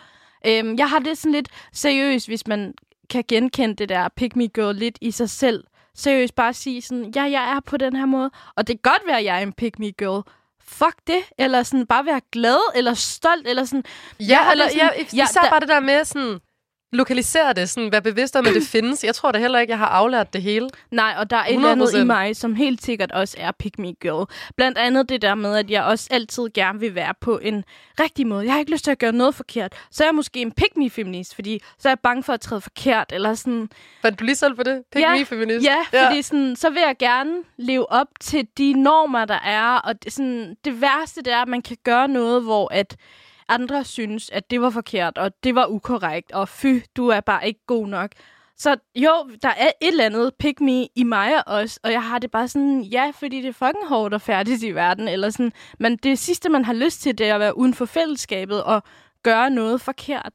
[0.47, 2.75] Øhm, jeg har det sådan lidt seriøst, hvis man
[3.11, 7.13] kan genkende det der pick me girl lidt i sig selv, seriøst bare sige sådan,
[7.17, 9.43] ja, jeg er på den her måde, og det kan godt være, at jeg er
[9.43, 10.23] en pick me girl.
[10.63, 13.85] Fuck det, eller sådan bare være glad, eller stolt, eller sådan...
[14.21, 16.41] Ja, eller sådan, ja, især ja, bare det der med sådan,
[16.93, 19.05] lokalisere det, sådan være bevidst om, at det findes.
[19.05, 20.69] Jeg tror da heller ikke, jeg har aflært det hele.
[20.91, 21.49] Nej, og der er 100%.
[21.49, 24.27] et eller andet i mig, som helt sikkert også er pick me girl.
[24.57, 27.65] Blandt andet det der med, at jeg også altid gerne vil være på en
[28.01, 28.45] rigtig måde.
[28.45, 29.73] Jeg har ikke lyst til at gøre noget forkert.
[29.91, 32.41] Så er jeg måske en pick me feminist, fordi så er jeg bange for at
[32.41, 33.71] træde forkert, eller sådan...
[34.03, 34.83] Fandt du lige selv på det?
[34.93, 35.67] Pick ja, me feminist?
[35.67, 39.75] Ja, ja, fordi sådan, så vil jeg gerne leve op til de normer, der er,
[39.75, 42.97] og det, sådan, det værste det er, at man kan gøre noget, hvor at
[43.51, 47.47] andre synes, at det var forkert, og det var ukorrekt, og fy, du er bare
[47.47, 48.11] ikke god nok.
[48.57, 49.11] Så jo,
[49.43, 52.49] der er et eller andet pick me i mig også, og jeg har det bare
[52.49, 56.19] sådan, ja, fordi det er fucking hårdt og færdigt i verden, eller sådan, men det
[56.19, 58.83] sidste, man har lyst til, det er at være uden for fællesskabet og
[59.23, 60.33] gøre noget forkert.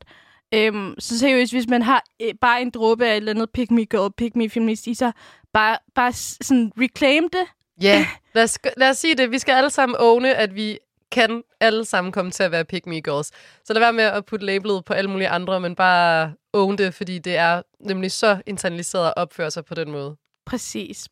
[0.54, 3.72] Øhm, så seriøst, hvis man har øh, bare en dråbe af et eller andet pick
[3.72, 5.12] me girl, pick me feminist i sig,
[5.54, 7.48] bare, bare sådan reclaim det.
[7.82, 8.06] Ja, yeah.
[8.36, 9.32] lad, os, lad os sige det.
[9.32, 10.78] Vi skal alle sammen åne, at vi
[11.16, 13.32] kan alle sammen komme til at være pick me girls.
[13.64, 16.94] Så lad være med at putte labelet på alle mulige andre, men bare own det,
[16.94, 20.16] fordi det er nemlig så internaliseret at opføre sig på den måde.
[20.46, 21.08] Præcis.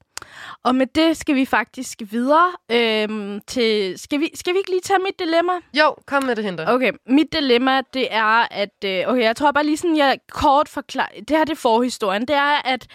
[0.64, 4.00] Og med det skal vi faktisk videre øhm, til...
[4.00, 5.54] Skal vi, skal vi ikke lige tage mit dilemma?
[5.74, 6.74] Jo, kom med det, Hinder.
[6.74, 8.84] Okay, mit dilemma, det er, at...
[8.86, 11.20] Øh, okay, jeg tror bare lige sådan, jeg kort forklarer...
[11.20, 12.22] Det her det er forhistorien.
[12.22, 12.88] Det er, at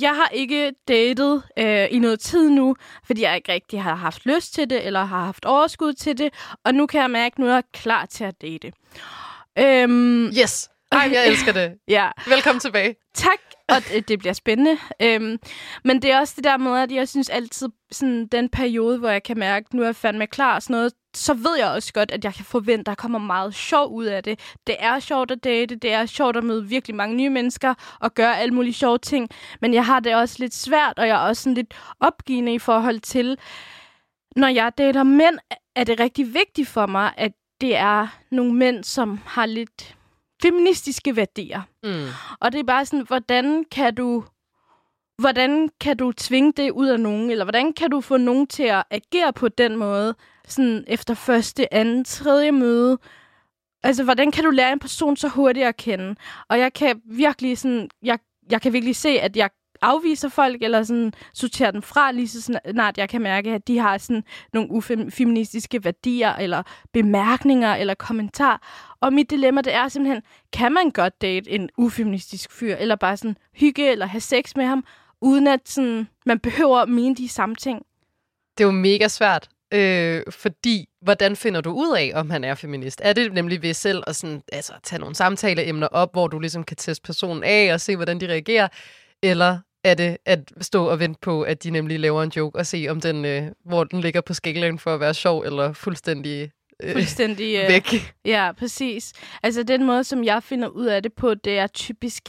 [0.00, 4.26] jeg har ikke datet øh, i noget tid nu, fordi jeg ikke rigtig har haft
[4.26, 6.34] lyst til det, eller har haft overskud til det.
[6.64, 8.72] Og nu kan jeg mærke, at nu er jeg klar til at date.
[9.58, 10.68] Øhm, yes.
[10.92, 11.74] Ej, jeg elsker det.
[11.88, 12.08] ja.
[12.26, 12.96] Velkommen tilbage.
[13.14, 14.78] Tak og det, det bliver spændende.
[15.02, 15.38] Øhm,
[15.84, 19.08] men det er også det der med, at jeg synes altid, sådan den periode, hvor
[19.08, 21.68] jeg kan mærke, at nu er jeg fandme klar og sådan noget, så ved jeg
[21.70, 24.40] også godt, at jeg kan forvente, at der kommer meget sjov ud af det.
[24.66, 28.14] Det er sjovt at date, det er sjovt at møde virkelig mange nye mennesker og
[28.14, 29.28] gøre alle mulige sjove ting.
[29.60, 32.58] Men jeg har det også lidt svært, og jeg er også sådan lidt opgivende i
[32.58, 33.38] forhold til,
[34.36, 35.38] når jeg dater mænd,
[35.76, 39.96] er det rigtig vigtigt for mig, at det er nogle mænd, som har lidt
[40.42, 41.62] feministiske værdier.
[41.82, 42.06] Mm.
[42.40, 44.24] Og det er bare sådan, hvordan kan du
[45.18, 48.62] hvordan kan du tvinge det ud af nogen, eller hvordan kan du få nogen til
[48.62, 50.14] at agere på den måde,
[50.48, 52.98] sådan efter første, anden, tredje møde?
[53.82, 56.14] Altså, hvordan kan du lære en person så hurtigt at kende?
[56.48, 58.18] Og jeg kan virkelig sådan, jeg,
[58.50, 59.50] jeg kan virkelig se, at jeg
[59.84, 63.78] afviser folk, eller sådan sorterer dem fra, lige så snart jeg kan mærke, at de
[63.78, 68.62] har sådan nogle ufeministiske værdier, eller bemærkninger, eller kommentar.
[69.00, 73.16] Og mit dilemma, det er simpelthen, kan man godt date en ufeministisk fyr, eller bare
[73.16, 74.84] sådan hygge, eller have sex med ham,
[75.20, 77.82] uden at sådan, man behøver at mene de samme ting?
[78.58, 82.54] Det er jo mega svært, øh, fordi hvordan finder du ud af, om han er
[82.54, 83.00] feminist?
[83.04, 86.64] Er det nemlig ved selv at sådan, altså, tage nogle samtaleemner op, hvor du ligesom
[86.64, 88.68] kan teste personen af og se, hvordan de reagerer?
[89.22, 92.66] Eller er det at stå og vente på, at de nemlig laver en joke og
[92.66, 96.50] se, om den, øh, hvor den ligger på skalaen for at være sjov eller fuldstændig
[96.92, 97.56] fuldstændig...
[97.62, 98.14] øh, væk.
[98.24, 99.12] Ja, præcis.
[99.42, 102.22] Altså den måde, som jeg finder ud af det på, det er typisk,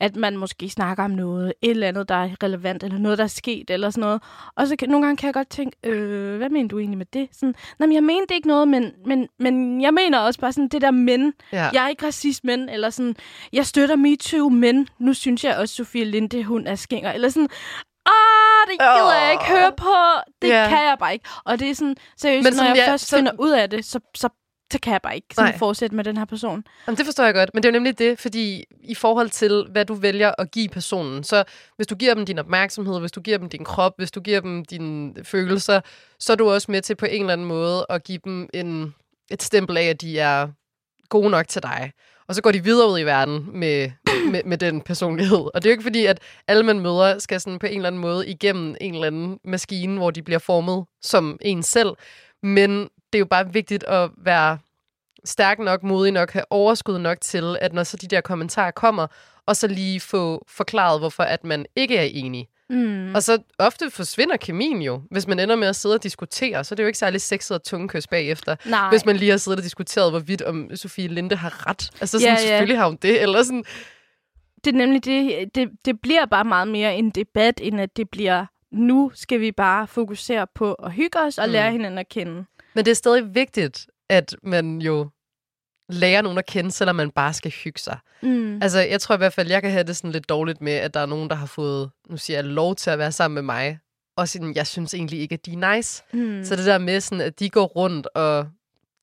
[0.00, 3.24] at man måske snakker om noget, et eller andet, der er relevant, eller noget, der
[3.24, 4.22] er sket, eller sådan noget.
[4.56, 7.06] Og så kan, nogle gange kan jeg godt tænke, øh, hvad mener du egentlig med
[7.12, 7.28] det?
[7.32, 10.82] Sådan, men jeg mente ikke noget, men, men, men jeg mener også bare sådan det
[10.82, 11.32] der men.
[11.52, 11.68] Ja.
[11.72, 13.16] Jeg er ikke racist, men, eller sådan,
[13.52, 17.48] jeg støtter MeToo, men nu synes jeg også, Sofie Linde, hun er skænger, eller sådan,
[18.70, 19.94] det gider jeg ikke høre på.
[20.42, 20.66] Det Ja.
[20.68, 21.28] kan jeg bare ikke.
[21.44, 23.84] Og det er sådan, seriøst, Men når jeg ja, først så- finder ud af det,
[23.84, 24.28] så, så,
[24.72, 25.58] så kan jeg bare ikke sådan Nej.
[25.58, 26.64] fortsætte med den her person.
[26.86, 29.66] Jamen, det forstår jeg godt, men det er jo nemlig det, fordi i forhold til,
[29.70, 31.44] hvad du vælger at give personen, så
[31.76, 34.40] hvis du giver dem din opmærksomhed, hvis du giver dem din krop, hvis du giver
[34.40, 35.80] dem dine følelser,
[36.20, 38.94] så er du også med til på en eller anden måde at give dem en,
[39.30, 40.48] et stempel af, at de er
[41.08, 41.92] gode nok til dig.
[42.28, 43.90] Og så går de videre ud i verden med,
[44.30, 45.38] med, med den personlighed.
[45.38, 47.86] Og det er jo ikke fordi, at alle man møder skal sådan på en eller
[47.86, 51.90] anden måde igennem en eller anden maskine, hvor de bliver formet som en selv.
[52.42, 54.58] Men det er jo bare vigtigt at være
[55.24, 59.06] stærk nok, modig nok, have overskud nok til, at når så de der kommentarer kommer,
[59.46, 62.48] og så lige få forklaret, hvorfor at man ikke er enig.
[62.70, 63.14] Mm.
[63.14, 66.74] Og så ofte forsvinder kemien jo, hvis man ender med at sidde og diskutere, så
[66.74, 68.56] er det jo ikke særlig sexet og tungekys bagefter.
[68.66, 68.88] Nej.
[68.90, 71.90] Hvis man lige har siddet og diskuteret, hvorvidt om Sofie Linde har ret.
[72.00, 73.64] Altså sådan, Ja, ja, selvfølgelig har hun det, eller sådan,
[74.64, 78.10] det er nemlig det, det, det bliver bare meget mere en debat, end at det
[78.10, 81.52] bliver, nu skal vi bare fokusere på at hygge os og Mm.
[81.52, 82.44] lære hinanden at kende.
[82.74, 85.08] Men det er stadig vigtigt, at man jo
[85.88, 87.98] lærer nogen at kende, selvom man bare skal hygge sig.
[88.22, 88.62] Mm.
[88.62, 90.94] Altså, jeg tror i hvert fald, jeg kan have det sådan lidt dårligt med, at
[90.94, 93.42] der er nogen, der har fået, nu siger jeg, lov til at være sammen med
[93.42, 93.78] mig.
[94.16, 96.02] Og sådan, jeg synes egentlig ikke, at de er nice.
[96.12, 96.44] Mm.
[96.44, 98.48] Så det der med, sådan, at de går rundt, og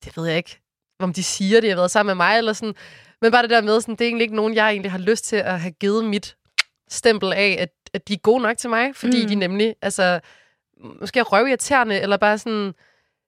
[0.05, 0.59] det ved jeg ikke,
[0.99, 2.75] om de siger, at de har været sammen med mig, eller sådan.
[3.21, 5.25] Men bare det der med, sådan, det er egentlig ikke nogen, jeg egentlig har lyst
[5.25, 6.35] til at have givet mit
[6.89, 9.27] stempel af, at, at de er gode nok til mig, fordi mm.
[9.27, 10.19] de nemlig, altså,
[11.01, 12.73] måske er røvirriterende, eller bare sådan,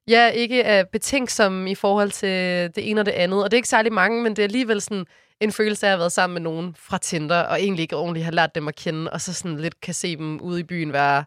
[0.07, 2.29] ja, ikke er betænksomme i forhold til
[2.75, 3.43] det ene og det andet.
[3.43, 5.05] Og det er ikke særlig mange, men det er alligevel sådan
[5.41, 8.25] en følelse af at have været sammen med nogen fra Tinder, og egentlig ikke ordentligt
[8.25, 10.93] har lært dem at kende, og så sådan lidt kan se dem ude i byen
[10.93, 11.23] være,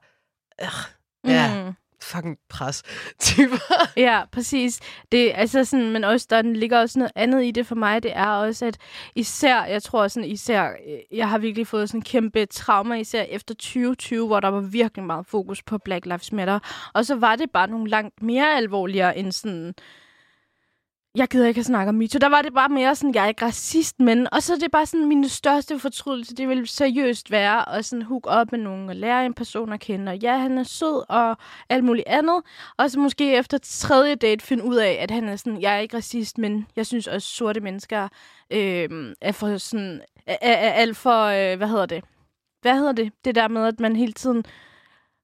[0.63, 0.69] øh,
[1.27, 2.83] ja, Mm fucking pres
[3.21, 3.91] typer.
[3.97, 4.81] Ja, præcis.
[5.13, 8.03] Det, altså sådan, men også, der ligger også noget andet i det for mig.
[8.03, 8.79] Det er også, at
[9.15, 13.55] især, jeg tror sådan, især, øh, jeg har virkelig fået sådan kæmpe trauma, især efter
[13.55, 16.59] 2020, hvor der var virkelig meget fokus på Black Lives Matter.
[16.95, 19.75] Og så var det bare nogle langt mere alvorligere end sådan,
[21.15, 22.19] jeg gider ikke at snakke om MeToo.
[22.19, 24.27] Der var det bare mere sådan, jeg er ikke racist, men...
[24.33, 28.03] Og så er det bare sådan, min største fortrydelse, det vil seriøst være at sådan
[28.03, 30.13] hook op med nogen og lære en person at kende.
[30.13, 31.37] Og ja, han er sød og
[31.69, 32.43] alt muligt andet.
[32.77, 35.79] Og så måske efter tredje date finde ud af, at han er sådan, jeg er
[35.79, 38.09] ikke racist, men jeg synes også, sorte mennesker
[38.51, 40.01] øh, er for sådan...
[40.27, 41.25] Er, er, er alt for...
[41.25, 42.05] Øh, hvad hedder det?
[42.61, 43.13] Hvad hedder det?
[43.25, 44.45] Det der med, at man hele tiden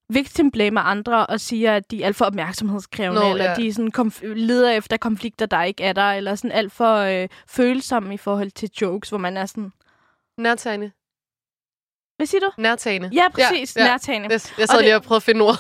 [0.09, 3.55] victim blamer andre og siger, at de er alt for opmærksomhedskrævende, Nå, eller ja.
[3.55, 7.29] de sådan konf- leder efter konflikter, der ikke er der, eller sådan alt for øh,
[7.49, 9.73] følsomme i forhold til jokes, hvor man er sådan,
[10.39, 10.91] Nærtagende.
[12.17, 12.51] Hvad siger du?
[12.59, 13.11] Nærtagende.
[13.13, 13.77] Ja, præcis.
[13.77, 13.89] Ja, ja.
[13.89, 14.29] Nærtagende.
[14.33, 15.57] Jeg, jeg sad det- lige og prøvede at finde ord.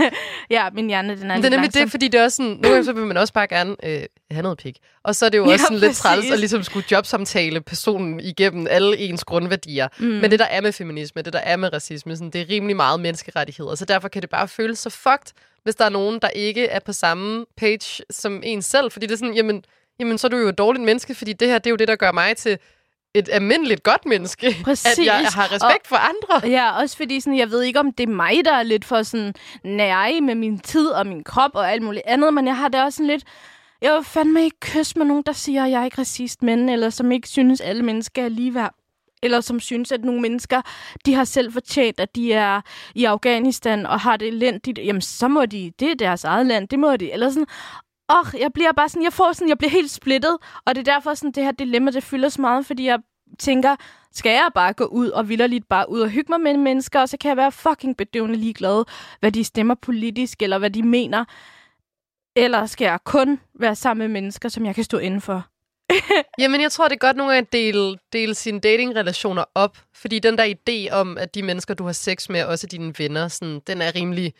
[0.50, 1.82] ja, min hjerne, den er Men det er lidt nemlig langsom.
[1.82, 4.02] det, fordi det er også sådan, nogle gange så vil man også bare gerne øh,
[4.30, 4.76] have noget pik.
[5.02, 6.02] Og så er det jo Ja, også sådan lidt præcis.
[6.02, 9.88] træls at ligesom skulle jobsamtale personen igennem alle ens grundværdier.
[9.98, 10.04] Mm.
[10.06, 12.76] Men det, der er med feminisme, det, der er med racisme, sådan, det er rimelig
[12.76, 13.74] meget menneskerettigheder.
[13.74, 16.78] Så derfor kan det bare føles så fucked, hvis der er nogen, der ikke er
[16.80, 18.90] på samme page som en selv.
[18.90, 19.64] Fordi det er sådan, jamen,
[20.00, 21.88] jamen så er du jo et dårligt menneske, fordi det her, det er jo det,
[21.88, 22.58] der gør mig til
[23.14, 24.56] et almindeligt godt menneske.
[24.64, 24.98] Præcis.
[24.98, 26.50] At jeg har respekt for andre.
[26.50, 29.02] Ja, også fordi sådan, jeg ved ikke, om det er mig, der er lidt for
[29.02, 32.68] sådan nære med min tid og min krop og alt muligt andet, men jeg har
[32.68, 33.24] det også sådan lidt...
[33.82, 36.68] Jeg vil fandme ikke kysse med nogen, der siger, at jeg er ikke racist, men
[36.68, 38.74] eller som ikke synes, at alle mennesker er ligeværd.
[39.22, 40.62] Eller som synes, at nogle mennesker,
[41.06, 42.60] de har selv fortjent, at de er
[42.94, 44.78] i Afghanistan og har det elendigt.
[44.84, 47.12] Jamen, så må de, det er deres eget land, det må de.
[47.12, 47.46] Eller sådan,
[48.12, 50.38] åh, jeg bliver bare sådan, jeg får sådan, jeg bliver helt splittet.
[50.66, 52.98] Og det er derfor sådan, det her dilemma, det fylder så meget, fordi jeg
[53.38, 53.76] tænker,
[54.12, 57.08] skal jeg bare gå ud og vilderligt bare ud og hygge mig med mennesker, og
[57.08, 58.84] så kan jeg være fucking bedøvende ligeglad,
[59.20, 61.24] hvad de stemmer politisk, eller hvad de mener.
[62.36, 65.46] Eller skal jeg kun være sammen med mennesker, som jeg kan stå indenfor?
[66.40, 69.78] Jamen, jeg tror, det er godt nogle gange at dele, dele sine datingrelationer op.
[69.94, 72.94] Fordi den der idé om, at de mennesker, du har sex med, også er dine
[72.98, 74.34] venner, sådan, den er rimelig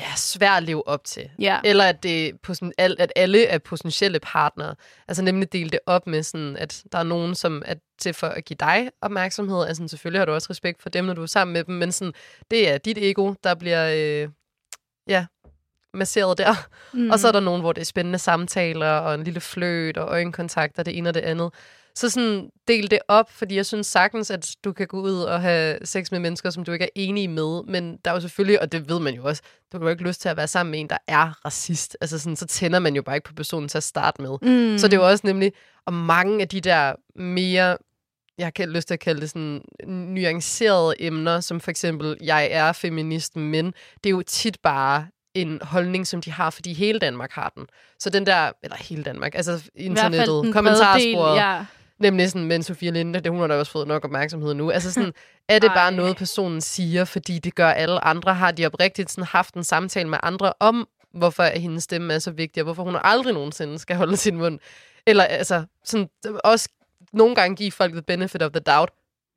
[0.00, 1.30] ja, svær at leve op til.
[1.38, 1.60] Ja.
[1.64, 2.32] Eller at, det,
[2.78, 4.74] at alle er potentielle partnere.
[5.08, 8.26] Altså nemlig dele det op med, sådan, at der er nogen, som er til for
[8.26, 9.66] at give dig opmærksomhed.
[9.66, 11.92] Altså selvfølgelig har du også respekt for dem, når du er sammen med dem, men
[11.92, 12.14] sådan,
[12.50, 14.28] det er dit ego, der bliver øh,
[15.08, 15.26] ja,
[15.94, 16.54] masseret der.
[16.92, 17.10] Mm.
[17.10, 20.08] Og så er der nogen, hvor det er spændende samtaler, og en lille fløt, og
[20.08, 21.50] øjenkontakt, og det ene og det andet.
[21.94, 25.40] Så sådan, del det op, fordi jeg synes sagtens, at du kan gå ud og
[25.40, 27.62] have sex med mennesker, som du ikke er enig med.
[27.62, 30.04] Men der er jo selvfølgelig, og det ved man jo også, du har jo ikke
[30.04, 31.96] lyst til at være sammen med en, der er racist.
[32.00, 34.30] Altså sådan, så tænder man jo bare ikke på personen til at starte med.
[34.42, 34.78] Mm.
[34.78, 35.52] Så det er jo også nemlig,
[35.86, 37.76] og mange af de der mere,
[38.38, 42.72] jeg har lyst til at kalde det sådan, nuancerede emner, som for eksempel, jeg er
[42.72, 43.66] feminist, men
[44.04, 47.66] det er jo tit bare en holdning, som de har, fordi hele Danmark har den.
[47.98, 51.64] Så den der, eller hele Danmark, altså internettet, kommentarsporet, ja.
[52.00, 54.70] Nemlig sådan, men Sofia Linde, det hun har da også fået nok opmærksomhed nu.
[54.70, 55.12] Altså sådan,
[55.48, 58.34] er det bare noget, personen siger, fordi det gør alle andre?
[58.34, 62.30] Har de oprigtigt sådan haft en samtale med andre om, hvorfor hendes stemme er så
[62.30, 64.58] vigtig, og hvorfor hun aldrig nogensinde skal holde sin mund?
[65.06, 66.08] Eller altså, sådan,
[66.44, 66.68] også
[67.12, 68.90] nogle gange give folk the benefit of the doubt,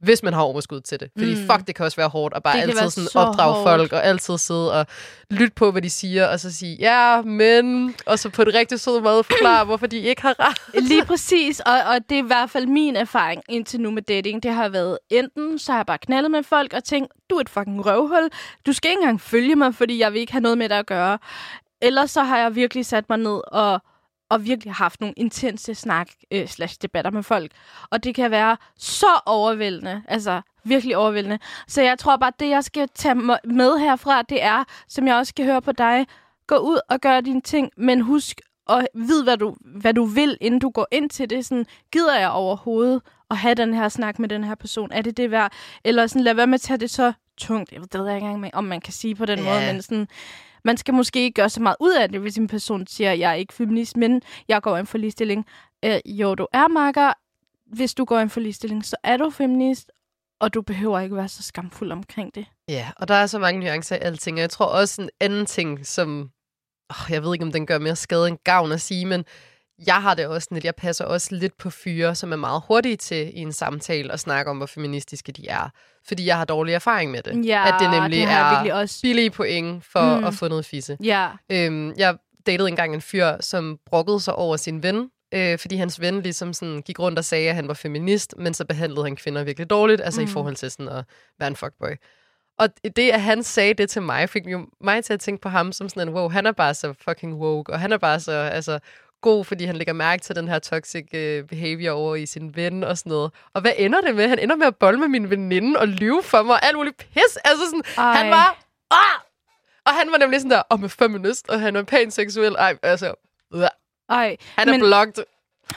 [0.04, 1.10] hvis man har overskud til det.
[1.18, 1.48] Fordi Mm.
[1.52, 3.70] fuck, det kan også være hårdt at bare altid sådan så opdrage hårdt.
[3.70, 4.86] folk, og altid sidde og
[5.32, 8.80] lytte på, hvad de siger, og så sige, ja, men, og så på det rigtig
[8.80, 10.84] søde måde forklare, hvorfor de ikke har ret.
[10.84, 14.44] Lige præcis, og, og det er i hvert fald min erfaring indtil nu med dating.
[14.44, 17.42] Det har været enten, så har jeg bare knaldet med folk og tænkt, du er
[17.42, 18.30] et fucking røvhul.
[18.66, 20.86] Du skal ikke engang følge mig, fordi jeg vil ikke have noget med dig at
[20.86, 21.18] gøre.
[21.82, 23.82] Ellers så har jeg virkelig sat mig ned og,
[24.34, 27.52] og virkelig haft nogle intense snak øh, slash debatter med folk.
[27.90, 31.40] Og det kan være så overvældende, altså virkelig overvældende.
[31.68, 35.30] Så jeg tror bare, det jeg skal tage med herfra, det er, som jeg også
[35.30, 36.08] skal høre på dig,
[36.48, 40.38] gå ud og gør dine ting, men husk at vide, hvad du, hvad du vil,
[40.42, 41.46] inden du går ind til det.
[41.46, 44.90] Sådan, gider jeg overhovedet at have den her snak med den her person?
[44.92, 45.52] Er det det værd?
[45.84, 47.72] Eller sådan, lad være med at tage det så tungt.
[47.72, 49.46] Jeg ved det ved jeg ikke engang, med, om man kan sige på den Ja.
[49.46, 50.08] måde, men sådan,
[50.66, 53.32] man skal måske ikke gøre så meget ud af det, hvis en person siger, jeg
[53.32, 55.46] er ikke feminist, men jeg går ind for ligestilling.
[55.86, 57.14] Øh, jo, du er makker.
[57.66, 59.92] Hvis du går ind for ligestilling, så er du feminist,
[60.40, 62.46] og du behøver ikke være så skamfuld omkring det.
[62.68, 65.46] Ja, og der er så mange nuancer i alting, og jeg tror også en anden
[65.46, 66.32] ting, som,
[66.90, 69.26] åh, jeg ved ikke, om den gør mere skade end gavn at sige, men
[69.88, 72.62] jeg har det også sådan, at jeg passer også lidt på fyre, som er meget
[72.68, 75.70] hurtige til i en samtale at snakke om, hvor feministiske de er.
[76.08, 77.46] Fordi jeg har dårlig erfaring med det.
[77.46, 79.00] Ja, at det nemlig det er også.
[79.02, 80.24] billige point for Mm.
[80.24, 80.98] at få noget fisse.
[81.04, 82.16] Ja, Øhm, jeg
[82.48, 86.54] datede engang en fyr, som brokkede sig over sin ven, øh, fordi hans ven ligesom
[86.54, 89.70] sådan gik rundt og sagde, at han var feminist, men så behandlede han kvinder virkelig
[89.70, 90.22] dårligt, altså.
[90.22, 90.28] Mm.
[90.28, 91.04] i forhold til sådan at
[91.40, 91.92] være en fuckboy.
[92.60, 95.50] Og det, at han sagde det til mig, fik jo mig til at tænke på
[95.50, 98.20] ham som sådan en, wow, han er bare så fucking woke, og han er bare
[98.20, 98.80] så altså,
[99.24, 102.84] god, fordi han lægger mærke til den her toxic uh, behavior over i sin ven
[102.84, 103.32] og sådan noget.
[103.54, 104.28] Og hvad ender det med?
[104.28, 106.98] Han ender med at bolle med min veninde og lyve for mig og alt muligt
[106.98, 107.38] pis.
[107.44, 108.14] Altså sådan, Ej.
[108.14, 108.58] han var...
[108.92, 109.20] Ah!
[109.86, 112.56] Og han var nemlig sådan der, om oh, feminist, og han er pænt seksuel.
[112.56, 113.14] Ej, altså,
[113.56, 113.62] øh.
[114.10, 115.24] Ej, han er Men- blocked.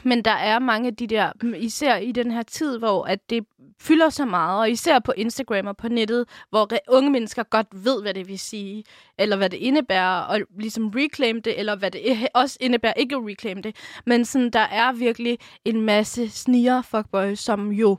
[0.05, 3.31] Men der er mange af de der, mm, især i den her tid, hvor at
[3.31, 3.45] det
[3.81, 7.67] fylder så meget, og især på Instagram og på nettet, hvor re- unge mennesker godt
[7.73, 8.85] ved, hvad det vil sige,
[9.19, 13.23] eller hvad det indebærer, og ligesom reclaim det, eller hvad det også indebærer ikke at
[13.27, 13.77] reclaim det.
[14.07, 17.99] Men sådan, der er virkelig en masse sniger fuckboys, som jo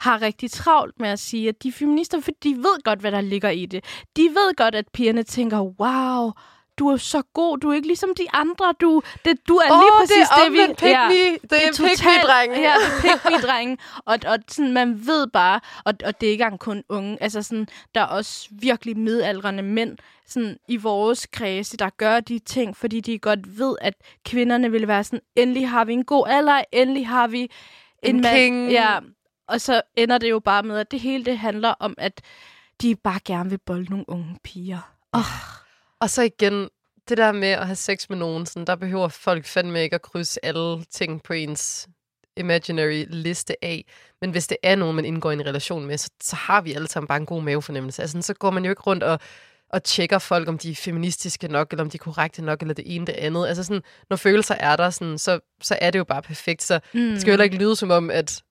[0.00, 3.12] har rigtig travlt med at sige, at de er feminister, for de ved godt, hvad
[3.12, 3.84] der ligger i det.
[4.16, 6.32] De ved godt, at pigerne tænker, wow,
[6.78, 9.78] du er så god, du er ikke ligesom de andre, du, det, du er Åh,
[9.78, 10.74] lige det præcis er det, vi...
[10.74, 11.48] pick me.
[11.50, 12.60] Det er pick me, drenge.
[12.60, 13.78] Ja, det er pick me, drenge.
[14.04, 17.42] Og, og sådan, man ved bare, og, og det er ikke engang kun unge, altså
[17.42, 22.76] sådan, der er også virkelig midaldrende mænd sådan, i vores kredse, der gør de ting,
[22.76, 26.62] fordi de godt ved, at kvinderne vil være sådan, endelig har vi en god alder,
[26.72, 27.50] endelig har vi
[28.02, 28.70] En mand- king.
[28.70, 28.98] Ja,
[29.48, 32.20] og så ender det jo bare med, at det hele det handler om, at
[32.82, 34.78] de bare gerne vil bolde nogle unge piger.
[35.12, 35.20] Oh,
[36.02, 36.68] Og så igen,
[37.08, 40.02] det der med at have sex med nogen, sådan, der behøver folk fandme ikke at
[40.02, 41.88] krydse alle ting på ens
[42.36, 43.84] imaginary liste af.
[44.20, 46.72] Men hvis det er nogen, man indgår i en relation med, så, så har vi
[46.72, 48.02] alle sammen bare en god mavefornemmelse.
[48.02, 49.18] Altså, så går man jo ikke rundt og,
[49.70, 52.74] og tjekker folk, om de er feministiske nok, eller om de er korrekte nok, eller
[52.74, 53.46] det ene det andet.
[53.46, 56.62] Altså sådan, når følelser er der, sådan, så, så er det jo bare perfekt.
[56.62, 57.00] Så mm.
[57.00, 58.42] det skal jo heller ikke lyde som om, at,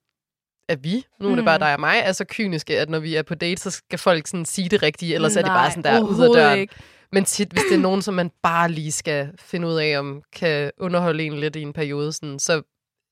[0.69, 1.45] at vi, nu er det Mm.
[1.45, 3.99] bare dig og mig, er så kyniske, at når vi er på date, så skal
[3.99, 6.59] folk sådan sige det rigtige, ellers er det Nej, bare sådan der ud af døren.
[6.59, 6.75] Ikke.
[7.12, 10.24] Men tit, hvis det er nogen, som man bare lige skal finde ud af, om
[10.34, 12.62] kan underholde en lidt i en periode, sådan, så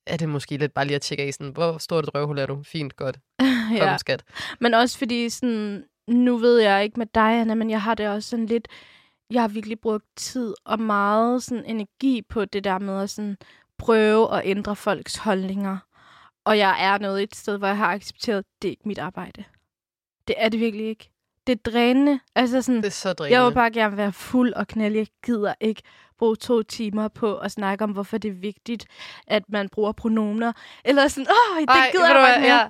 [0.07, 2.45] er det måske lidt bare lige at tjekke af, sådan, hvor stort et røvhul er
[2.45, 2.63] du?
[2.63, 3.17] Fint, godt.
[3.39, 3.97] Kom, ja.
[3.97, 4.23] skat.
[4.59, 8.07] Men også fordi, sådan, nu ved jeg ikke med dig, Anna, men jeg har det
[8.09, 8.67] også sådan lidt...
[9.31, 13.37] Jeg har virkelig brugt tid og meget sådan, energi på det der med at sådan,
[13.77, 15.77] prøve at ændre folks holdninger.
[16.45, 18.97] Og jeg er nået et sted, hvor jeg har accepteret, at det er ikke mit
[18.97, 19.43] arbejde.
[20.27, 21.11] Det er det virkelig ikke.
[21.49, 22.19] Det er drænende.
[22.35, 23.39] Altså sådan, Det er så drænende.
[23.39, 24.95] jeg vil bare gerne være fuld og knald.
[24.95, 25.81] Jeg gider ikke
[26.19, 28.85] bruge to timer på at snakke om, hvorfor det er vigtigt,
[29.27, 30.51] at man bruger pronomer.
[30.85, 32.55] Eller sådan, åh, det Ej, gider jeg mere.
[32.55, 32.67] ja.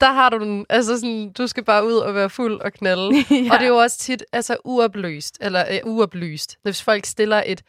[0.00, 0.66] Der har du den.
[0.68, 3.14] Altså sådan, du skal bare ud og være fuld og knalde.
[3.30, 3.52] ja.
[3.52, 6.56] Og det er jo også tit altså uoplyst, eller øh, uoplyst.
[6.62, 7.62] Hvis folk stiller et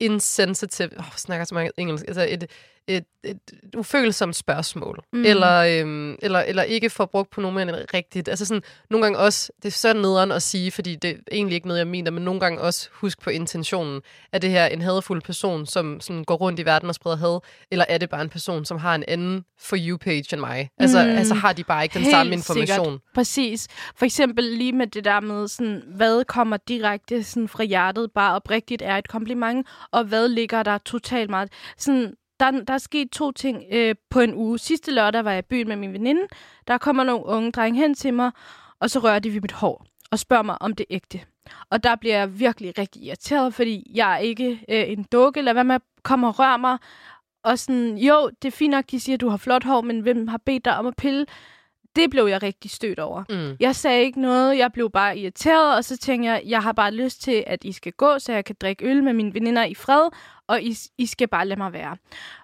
[0.00, 2.50] insensitive, åh, oh, snakker så mange engelsk, altså et,
[2.88, 3.38] et, et
[3.76, 5.24] ufølsomt spørgsmål, mm.
[5.24, 8.28] eller, øhm, eller, eller ikke får brugt på nogen rigtigt.
[8.28, 11.54] Altså sådan, nogle gange også, det er så nederen at sige, fordi det er egentlig
[11.54, 14.02] ikke noget, jeg mener, men nogle gange også husk på intentionen.
[14.32, 17.40] Er det her en hadfuld person, som sådan går rundt i verden og spreder had,
[17.70, 20.70] eller er det bare en person, som har en anden for you-page end mig?
[20.78, 21.10] Altså, mm.
[21.10, 22.66] altså har de bare ikke den Helt samme information?
[22.66, 23.00] Sikkert.
[23.14, 23.68] Præcis.
[23.96, 28.34] For eksempel lige med det der med, sådan, hvad kommer direkte sådan, fra hjertet, bare
[28.34, 31.52] oprigtigt er et kompliment, og hvad ligger der totalt meget.
[31.78, 34.58] Sådan, der, der er sket to ting øh, på en uge.
[34.58, 36.22] Sidste lørdag var jeg i byen med min veninde.
[36.68, 38.30] Der kommer nogle unge drenge hen til mig,
[38.80, 41.20] og så rører de ved mit hår og spørger mig, om det er ægte.
[41.70, 45.52] Og der bliver jeg virkelig rigtig irriteret, fordi jeg er ikke øh, en dukke, eller
[45.52, 46.78] hvad med at komme og røre mig.
[47.44, 50.00] Og sådan, jo, det er fint nok, de siger, at du har flot hår, men
[50.00, 51.26] hvem har bedt dig om at pille?
[51.96, 53.24] Det blev jeg rigtig stødt over.
[53.30, 53.56] Mm.
[53.60, 56.90] Jeg sagde ikke noget, jeg blev bare irriteret, og så tænkte jeg, jeg har bare
[56.90, 59.74] lyst til, at I skal gå, så jeg kan drikke øl med mine veninder i
[59.74, 60.10] fred,
[60.48, 61.96] og I, I skal bare lade mig være.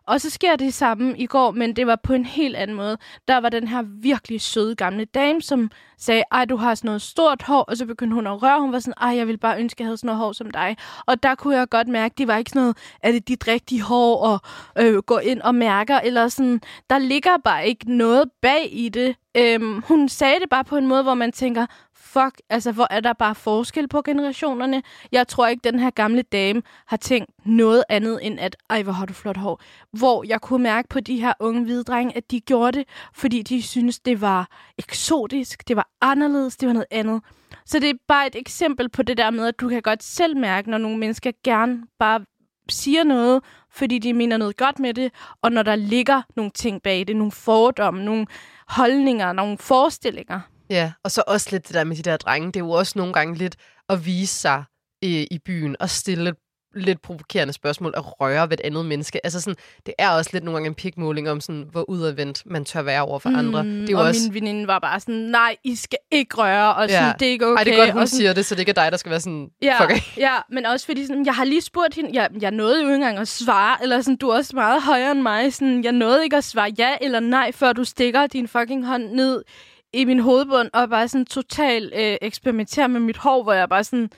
[0.07, 2.99] Og så sker det samme i går, men det var på en helt anden måde.
[3.29, 7.03] Der var den her virkelig søde gamle dame, som sagde, ej, du har sådan noget
[7.03, 8.61] stort hår, og så begyndte hun at røre.
[8.61, 10.77] Hun var sådan, ej, jeg vil bare ønske, jeg havde sådan noget hår som dig.
[11.07, 13.83] Og der kunne jeg godt mærke, det var ikke sådan noget, er det dit rigtige
[13.83, 14.41] hår, og
[14.79, 19.17] øh, gå ind og mærker, eller sådan, der ligger bare ikke noget bag i det.
[19.37, 21.67] Øhm, hun sagde det bare på en måde, hvor man tænker,
[22.15, 24.83] fuck, altså hvor er der bare forskel på generationerne.
[25.13, 28.93] Jeg tror ikke, den her gamle dame har tænkt noget andet end at, ej, hvor
[28.93, 29.61] har du flot hår.
[29.93, 33.43] Hvor jeg kunne mærke på de her unge hvide drenge, at de gjorde det, fordi
[33.43, 34.49] de synes det var
[34.79, 37.23] eksotisk, det var anderledes, det var noget andet.
[37.67, 40.37] Så det er bare et eksempel på det der med, at du kan godt selv
[40.37, 42.21] mærke, når nogle mennesker gerne bare
[42.69, 46.83] siger noget, fordi de mener noget godt med det, og når der ligger nogle ting
[46.83, 48.27] bag det, nogle fordomme, nogle
[48.69, 50.41] holdninger, nogle forestillinger.
[50.75, 52.47] Ja, og så også lidt det der med de der drenge.
[52.47, 53.57] Det er jo også nogle gange lidt
[53.89, 54.65] at vise sig
[55.03, 56.35] i, i byen og stille
[56.77, 59.27] lidt provokerende spørgsmål og røre ved et andet menneske.
[59.27, 59.57] Altså sådan,
[59.87, 63.03] det er også lidt nogle gange en pikmåling om, sådan, hvor udadvendt man tør være
[63.03, 63.65] over for mm, andre.
[63.65, 64.21] Det er og også...
[64.25, 67.13] min veninde var bare sådan, nej, I skal ikke røre, og sådan, ja.
[67.19, 67.59] det er ikke okay.
[67.59, 68.17] Ej, det er godt, hun og sådan...
[68.17, 70.15] siger det, så det ikke er dig, der skal være sådan, ja, fuck af.
[70.17, 72.95] Ja, men også fordi, sådan, jeg har lige spurgt hende, jeg, jeg nåede jo ikke
[72.95, 76.25] engang at svare, eller sådan, du er også meget højere end mig, sådan, jeg nåede
[76.25, 79.43] ikke at svare ja eller nej, før du stikker din fucking hånd ned
[79.95, 83.85] i min hovedbund, og bare sådan totalt øh, eksperimentere med mit hår, hvor jeg bare
[83.85, 84.11] sådan,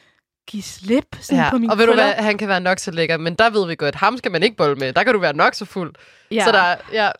[0.48, 2.02] give slip sådan ja, på min Og ved krøller.
[2.02, 4.32] du hvad, han kan være nok så lækker, men der ved vi godt, ham skal
[4.32, 4.92] man ikke bolle med.
[4.92, 5.94] Der kan du være nok så fuld.
[6.30, 6.44] Ja.
[6.44, 7.10] Så der, ja,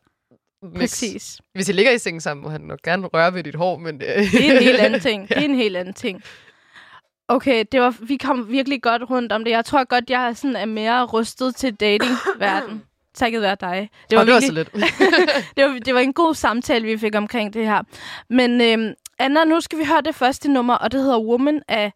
[0.62, 1.40] hvis, Præcis.
[1.55, 3.95] Hvis I ligger i sengen sammen, må han nok gerne røre ved dit hår, men...
[3.95, 5.27] Øh, det er en helt anden ting.
[5.31, 5.35] ja.
[5.35, 6.23] Det er en helt anden ting.
[7.29, 9.51] Okay, det var, vi kom virkelig godt rundt om det.
[9.51, 12.83] Jeg tror godt, jeg sådan er mere rustet til dating-verden.
[13.16, 13.90] Takket være dig.
[14.11, 14.72] Det var, oh, det var så lidt.
[15.57, 17.83] det, var, det var en god samtale, vi fik omkring det her.
[18.31, 21.92] Men øhm, Anna, nu skal vi høre det første nummer, og det hedder Woman af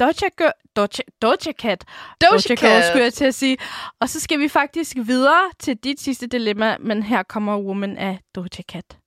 [0.00, 1.84] Doja, Girl, Doja, Doja Cat.
[2.20, 2.84] Doja, Doja Cat.
[2.84, 3.56] skulle jeg til at sige.
[4.00, 8.18] Og så skal vi faktisk videre til dit sidste dilemma, men her kommer Woman af
[8.34, 9.03] Doja Cat.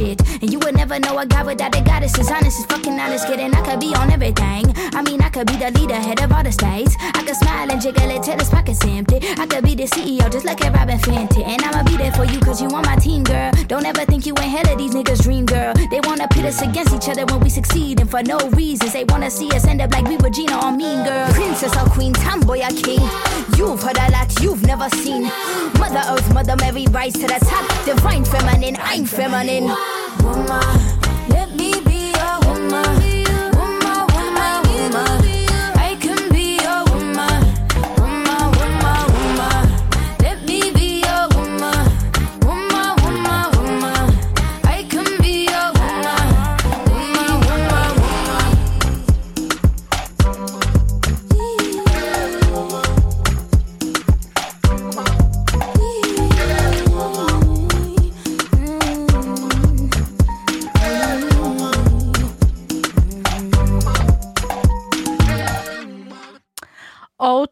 [0.00, 0.20] Shit.
[0.42, 3.26] And you would never know a guy without a goddess is honest, is fucking honest,
[3.26, 3.54] kidding.
[3.54, 4.64] I could be on everything.
[4.98, 6.96] I mean, I could be the leader, head of all the states.
[7.00, 9.18] I could smile and jiggle it till his pockets empty.
[9.38, 11.42] I could be the CEO, just like a Robin Fenty.
[11.46, 13.49] And I'ma be there for you, cause you on my team, girl.
[13.80, 15.72] Don't ever think you ain't hell of these niggas' dream, girl.
[15.90, 18.92] They wanna pit us against each other when we succeed, and for no reasons.
[18.92, 21.32] They wanna see us end up like we were Gina or Mean Girl.
[21.32, 23.00] Princess or Queen, tomboy or king.
[23.56, 25.22] You've heard a lot you've never seen.
[25.78, 27.86] Mother Earth, Mother Mary, rise to the top.
[27.86, 29.68] Divine feminine, I'm feminine.
[30.24, 30.60] Woman,
[31.30, 31.89] let me be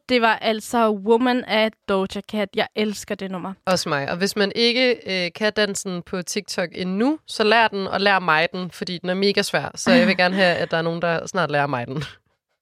[0.09, 2.49] det var altså Woman af Doja Cat.
[2.57, 3.53] Jeg elsker det nummer.
[3.67, 4.11] Også mig.
[4.11, 8.19] Og hvis man ikke øh, kan dansen på TikTok endnu, så lær den, og lær
[8.19, 9.71] mig den, fordi den er mega svær.
[9.75, 12.03] Så jeg vil gerne have, at der er nogen, der snart lærer mig den.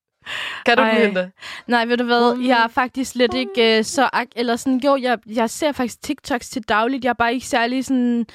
[0.66, 1.04] kan du Ej.
[1.04, 1.30] Linda?
[1.66, 2.38] Nej, ved du hvad?
[2.46, 4.10] Jeg er faktisk slet ikke øh, så...
[4.14, 7.04] Ak- eller sådan, jo, jeg, jeg ser faktisk TikToks til dagligt.
[7.04, 8.26] Jeg er bare ikke særlig sådan...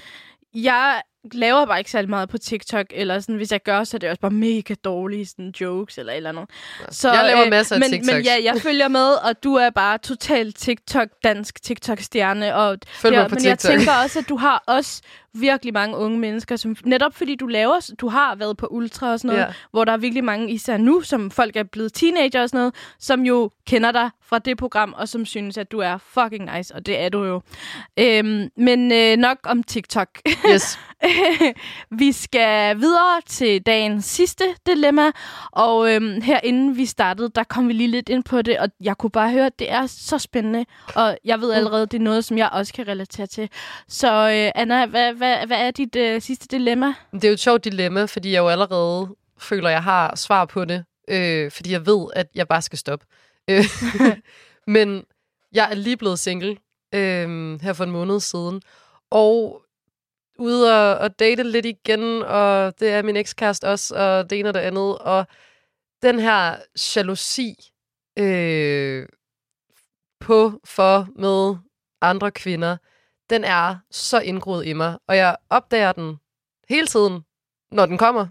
[0.54, 1.02] Jeg
[1.34, 4.10] laver bare ikke særlig meget på TikTok, eller sådan, hvis jeg gør, så er det
[4.10, 6.46] også bare mega dårlige sådan, jokes eller eller andet.
[6.90, 8.14] Så, Jeg laver masser af men, TikToks.
[8.14, 12.56] Men ja, jeg følger med, og du er bare totalt TikTok, dansk TikTok-stjerne.
[12.56, 13.78] Og Følg mig ja, på men jeg TikTok.
[13.78, 15.02] tænker også, at du har også
[15.34, 19.20] virkelig mange unge mennesker, som netop fordi du laver, du har været på Ultra og
[19.20, 19.54] sådan noget, Ja.
[19.72, 22.76] hvor der er virkelig mange, især nu, som folk er blevet teenager og sådan noget,
[23.00, 26.76] som jo kender dig fra det program, og som synes, at du er fucking nice,
[26.76, 27.42] og det er du jo.
[28.00, 30.08] Øhm, men øh, nok om TikTok.
[30.52, 30.80] Yes.
[32.02, 35.12] vi skal videre til dagens sidste dilemma,
[35.52, 38.98] og øhm, herinde vi startede, der kom vi lige lidt ind på det, og jeg
[38.98, 40.66] kunne bare høre, at det er så spændende,
[40.96, 43.50] og jeg ved allerede, det er noget, som jeg også kan relatere til.
[43.88, 46.94] Så øh, Anna, hvad, hvad, hvad er dit øh, sidste dilemma?
[47.12, 50.46] Det er jo et sjovt dilemma, fordi jeg jo allerede føler, at jeg har svar
[50.46, 50.86] på det.
[51.10, 53.06] Øh, fordi jeg ved, at jeg bare skal stoppe.
[53.50, 53.64] Øh,
[54.76, 55.06] Men
[55.52, 56.58] jeg er lige blevet single
[56.96, 58.62] øh, her for en måned siden.
[59.12, 59.62] Og
[60.40, 64.50] ude og, og date lidt igen, og det er min ekskæreste også, og det ene
[64.50, 64.98] og det andet.
[64.98, 65.28] Og
[66.02, 66.56] den her
[66.96, 67.56] jalousi
[68.20, 69.08] øh,
[70.20, 71.58] på, for, med
[72.02, 72.78] andre kvinder,
[73.32, 74.98] den er så indgroet i mig.
[75.08, 76.20] Og jeg opdager den
[76.70, 77.22] hele tiden,
[77.72, 78.28] når den kommer,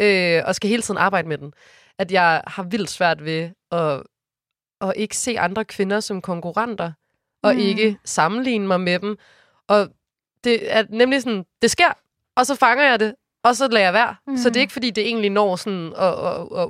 [0.00, 1.52] øh, og skal hele tiden arbejde med den.
[1.98, 4.02] At jeg har vildt svært ved at,
[4.80, 6.92] at ikke se andre kvinder som konkurrenter,
[7.42, 7.60] og Mm.
[7.60, 7.66] mm.
[7.66, 9.18] ikke sammenligne mig med dem.
[9.68, 9.88] Og
[10.44, 11.92] det er nemlig sådan, det sker,
[12.36, 14.16] og så fanger jeg det, og så lader jeg være.
[14.26, 14.36] Mm.
[14.36, 16.68] Så det er ikke, fordi det egentlig når sådan at, at, at,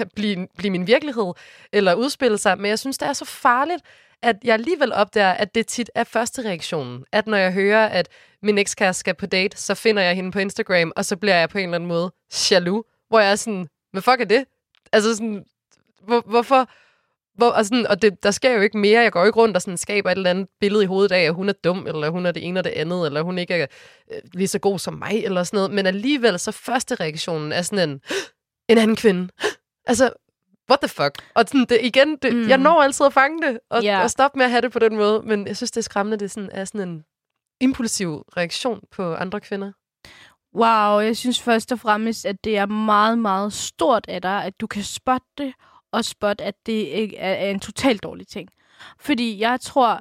[0.00, 1.32] at blive, blive min virkelighed,
[1.72, 3.82] eller udspille sig, men jeg synes, det er så farligt,
[4.22, 7.04] at jeg alligevel opdager, at det tit er første reaktionen.
[7.12, 8.08] At når jeg hører, at
[8.42, 11.48] min ekskæreste skal på date, så finder jeg hende på Instagram, og så bliver jeg
[11.48, 12.12] på en eller anden måde
[12.50, 14.44] jaloux, hvor jeg er sådan, hvad fuck er det?
[14.92, 15.44] Altså sådan,
[16.06, 16.68] hvor, hvorfor?
[17.34, 19.02] Hvor, og sådan, og det, der sker jo ikke mere.
[19.02, 21.20] Jeg går jo ikke rundt og sådan, skaber et eller andet billede i hovedet af,
[21.20, 23.54] at hun er dum, eller hun er det ene og det andet, eller hun ikke
[23.54, 23.66] er
[24.12, 25.70] øh, lige så god som mig, eller sådan noget.
[25.70, 28.00] Men alligevel, så første reaktionen er sådan en,
[28.68, 29.28] en anden kvinde.
[29.86, 30.10] Altså,
[30.70, 31.22] what the fuck?
[31.34, 32.48] Og sådan, det, igen, det, Mm.
[32.48, 34.02] jeg når altid at fange det, og, yeah.
[34.02, 35.22] og stoppe med at have det på den måde.
[35.24, 37.04] Men jeg synes, det er skræmmende, det er sådan, er sådan en
[37.60, 39.72] impulsiv reaktion på andre kvinder.
[40.56, 44.60] Wow, jeg synes først og fremmest, at det er meget, meget stort af dig, at
[44.60, 45.54] du kan spotte det,
[45.92, 48.48] og spotte, at det ikke er, er en totalt dårlig ting.
[49.00, 50.00] Fordi jeg tror,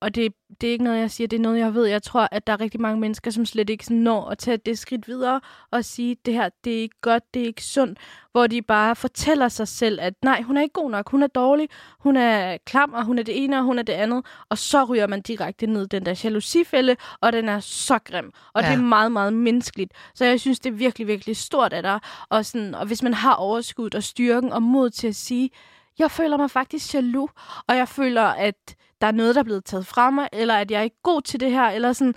[0.00, 1.86] og det, det er ikke noget, jeg siger, det er noget, jeg ved.
[1.86, 4.78] Jeg tror, at der er rigtig mange mennesker, som slet ikke når at tage det
[4.78, 5.40] skridt videre
[5.70, 7.98] og sige, det her, det er ikke godt, det er ikke sundt.
[8.32, 11.26] Hvor de bare fortæller sig selv, at nej, hun er ikke god nok, hun er
[11.26, 11.68] dårlig,
[11.98, 14.26] hun er klam, og hun er det ene, og hun er det andet.
[14.48, 18.32] Og så ryger man direkte ned den der jalousifælde, og den er så grim.
[18.54, 18.62] Og.
[18.62, 18.68] Ja.
[18.68, 19.92] det er meget, meget menneskeligt.
[20.14, 22.00] Så jeg synes, det er virkelig, virkelig stort af dig.
[22.28, 25.50] Og, sådan, og hvis man har overskud og styrken og mod til at sige,
[25.98, 27.30] jeg føler mig faktisk jaloux,
[27.68, 30.70] og jeg føler, at der er noget, der er blevet taget fra mig, eller at
[30.70, 32.14] jeg er ikke god til det her, eller sådan.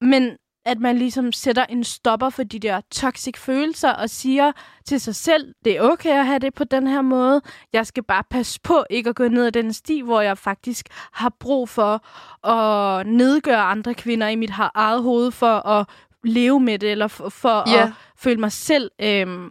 [0.00, 4.52] Men at man ligesom sætter en stopper for de der toxic følelser og siger
[4.86, 7.40] til sig selv, det er okay at have det på den her måde.
[7.72, 10.86] Jeg skal bare passe på ikke at gå ned ad den sti, hvor jeg faktisk
[11.12, 12.06] har brug for
[12.48, 15.88] at nedgøre andre kvinder i mit har- eget hoved for at
[16.24, 17.82] leve med det, eller for, Ja.
[17.82, 19.50] at føle mig selv øhm,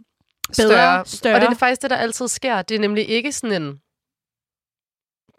[0.56, 1.04] bedre, større.
[1.06, 1.34] større.
[1.34, 2.62] Og det er faktisk det, der altid sker.
[2.62, 3.78] Det er nemlig ikke sådan en...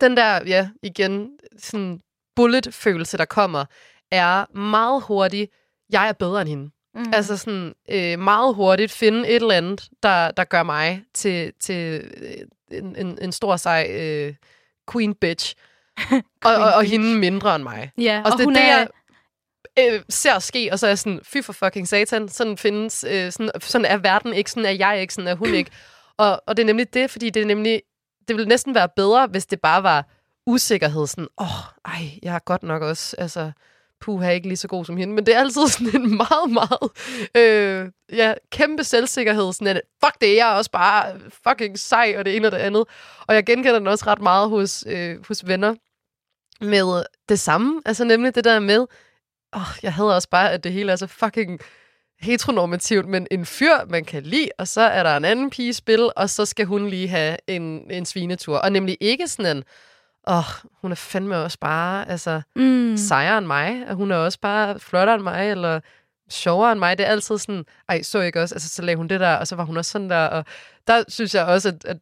[0.02, 2.00] Den der, ja, igen, sådan
[2.36, 3.66] bullet-følelse, der kommer,
[4.12, 5.52] er meget hurtigt.
[5.90, 6.70] jeg er bedre end hende.
[6.96, 7.14] Mm.
[7.14, 12.12] Altså sådan øh, meget hurtigt finde et eller andet, der, der gør mig til, til
[12.18, 14.34] øh, en, en, en stor sej øh,
[14.92, 15.56] queen bitch.
[16.46, 17.92] og, og, og hende mindre end mig.
[17.98, 18.88] ja, Og, og det er hun det, er, jeg
[19.80, 23.32] øh, ser ske, og så er jeg sådan, fy for fucking satan, sådan findes, øh,
[23.32, 25.72] sådan, sådan er verden ikke, sådan er jeg ikke, sådan er hun ikke.
[26.18, 27.82] Og, og det er nemlig det, fordi det er nemlig,
[28.28, 30.06] det ville næsten være bedre, hvis det bare var
[30.46, 33.52] usikkerhed, sådan, åh, oh, ej, jeg er godt nok også, altså,
[34.02, 36.90] puh, ikke lige så god som hende, men det er altid sådan en meget, meget,
[37.38, 42.26] øh, ja, kæmpe selvsikkerhed, sådan at, fuck det, jeg er også bare fucking sej, og
[42.26, 42.86] det ene og det andet.
[43.28, 45.76] Og jeg genkender den også ret meget hos, øh, hos venner
[46.62, 48.80] med det samme, altså nemlig det der med,
[49.56, 51.60] åh, oh, jeg havde også bare, at det hele er så fucking
[52.24, 55.74] heteronormativt, men en fyr, man kan lide, og så er der en anden pige i
[55.74, 58.58] spil, og så skal hun lige have en, en svinetur.
[58.58, 59.64] Og nemlig ikke sådan en,
[60.28, 60.44] åh, oh,
[60.82, 64.80] hun er fandme også bare, altså, mm, sejere end mig, og hun er også bare
[64.80, 65.80] flottere end mig, eller
[66.30, 66.98] sjovere end mig.
[66.98, 69.48] Det er altid sådan, ej, så ikke også, altså, så lagde hun det der, og
[69.48, 70.46] så var hun også sådan der, og
[70.88, 71.98] der synes jeg også, at, at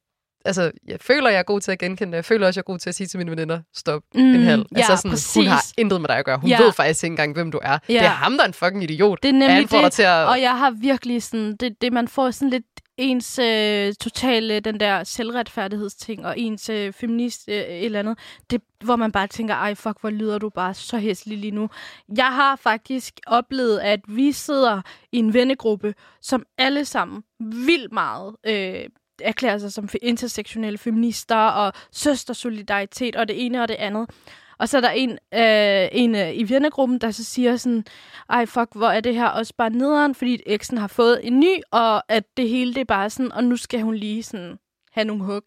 [0.46, 2.16] altså, jeg føler, jeg er god til at genkende det.
[2.16, 4.44] Jeg føler også, jeg er god til at sige til mine veninder, stop Mm, en
[4.44, 4.66] halv.
[4.72, 5.36] ja, altså sådan, præcis.
[5.36, 6.38] hun har intet med dig at gøre.
[6.38, 6.62] Hun Ja.
[6.64, 7.78] ved faktisk ikke engang, hvem du er.
[7.90, 7.94] Ja.
[7.94, 9.24] Det er ham, der er en fucking idiot.
[9.24, 10.28] det er nemlig dig det, til at...
[10.28, 12.64] og jeg har virkelig sådan, det, det man får sådan lidt
[12.98, 18.18] ens øh, totale, den der selvretfærdighedsting, og ens øh, feminist øh, et eller andet,
[18.50, 21.70] det, hvor man bare tænker, ej fuck, hvor lyder du bare så hæslig lige nu.
[22.18, 24.82] Jeg har faktisk oplevet, at vi sidder
[25.12, 28.86] i en vennegruppe, som alle sammen vildt meget øh,
[29.24, 34.10] erklærer sig som intersektionelle feminister, og søstersolidaritet, og det ene og det andet.
[34.58, 37.86] Og så er der en, øh, en øh, i vennegruppen, der så siger sådan,
[38.30, 41.62] ej fuck, hvor er det her også bare nederen, fordi eksen har fået en ny,
[41.72, 44.60] og at det hele det er bare sådan, og nu skal hun lige sådan
[44.92, 45.44] have nogle hug.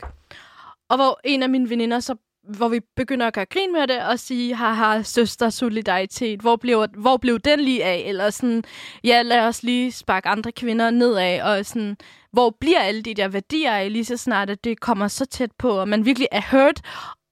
[0.89, 2.15] Og hvor en af mine veninder så
[2.49, 6.87] hvor vi begynder at gøre grin med det og sige, haha, søster solidaritet, hvor blev,
[6.97, 8.05] hvor blev den lige af?
[8.07, 8.65] Eller sådan,
[9.05, 11.97] ja, lad os lige sparke andre kvinder nedad, og sådan,
[12.33, 15.53] hvor bliver alle de der værdier af, lige så snart, at det kommer så tæt
[15.59, 16.81] på, og man virkelig er hurt,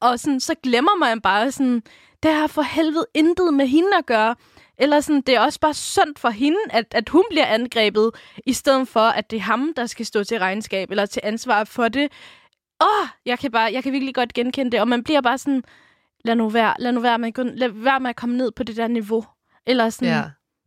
[0.01, 1.83] og sådan, så glemmer man bare sådan,
[2.23, 4.35] det har for helvede intet med hende at gøre.
[4.79, 8.11] Eller sådan, det er også bare synd for hende, at, at hun bliver angrebet,
[8.47, 11.65] i stedet for, at det er ham, der skal stå til regnskab, eller til ansvar
[11.65, 12.13] for det.
[12.83, 15.63] Åh, jeg kan, bare, jeg kan virkelig godt genkende det, og man bliver bare sådan,
[16.25, 18.77] lad nu være, lad nu være med, lad være med at komme ned på det
[18.77, 19.25] der niveau.
[19.67, 20.23] Eller sådan, Ja.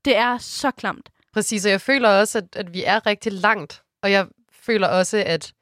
[0.05, 1.09] det er så klamt.
[1.33, 3.81] Præcis, og jeg føler også, at, at vi er rigtig langt.
[4.03, 4.27] Og jeg
[4.65, 5.53] føler også, at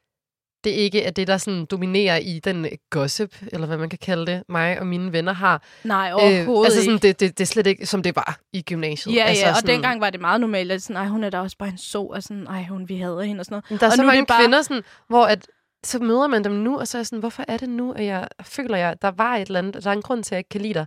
[0.64, 4.26] det ikke er det, der sådan dominerer i den gossip, eller hvad man kan kalde
[4.32, 5.64] det, mig og mine venner har.
[5.84, 7.08] Nej, overhovedet altså sådan, ikke.
[7.08, 9.16] det, det, det er slet ikke, som det var i gymnasiet.
[9.16, 11.30] Ja, altså ja, og sådan, dengang var det meget normalt, at sådan, ej, hun er
[11.30, 13.82] da også bare en så, og sådan, ej, hun, vi hader hende og sådan noget.
[13.82, 15.48] Der er Og så nu mange det bare- kvinder, sådan, hvor at,
[15.86, 18.06] så møder man dem nu, og så er jeg sådan, hvorfor er det nu, at
[18.06, 20.40] jeg føler, jeg, der var et eller andet, der er en grund til, at jeg
[20.40, 20.86] ikke kan lide dig.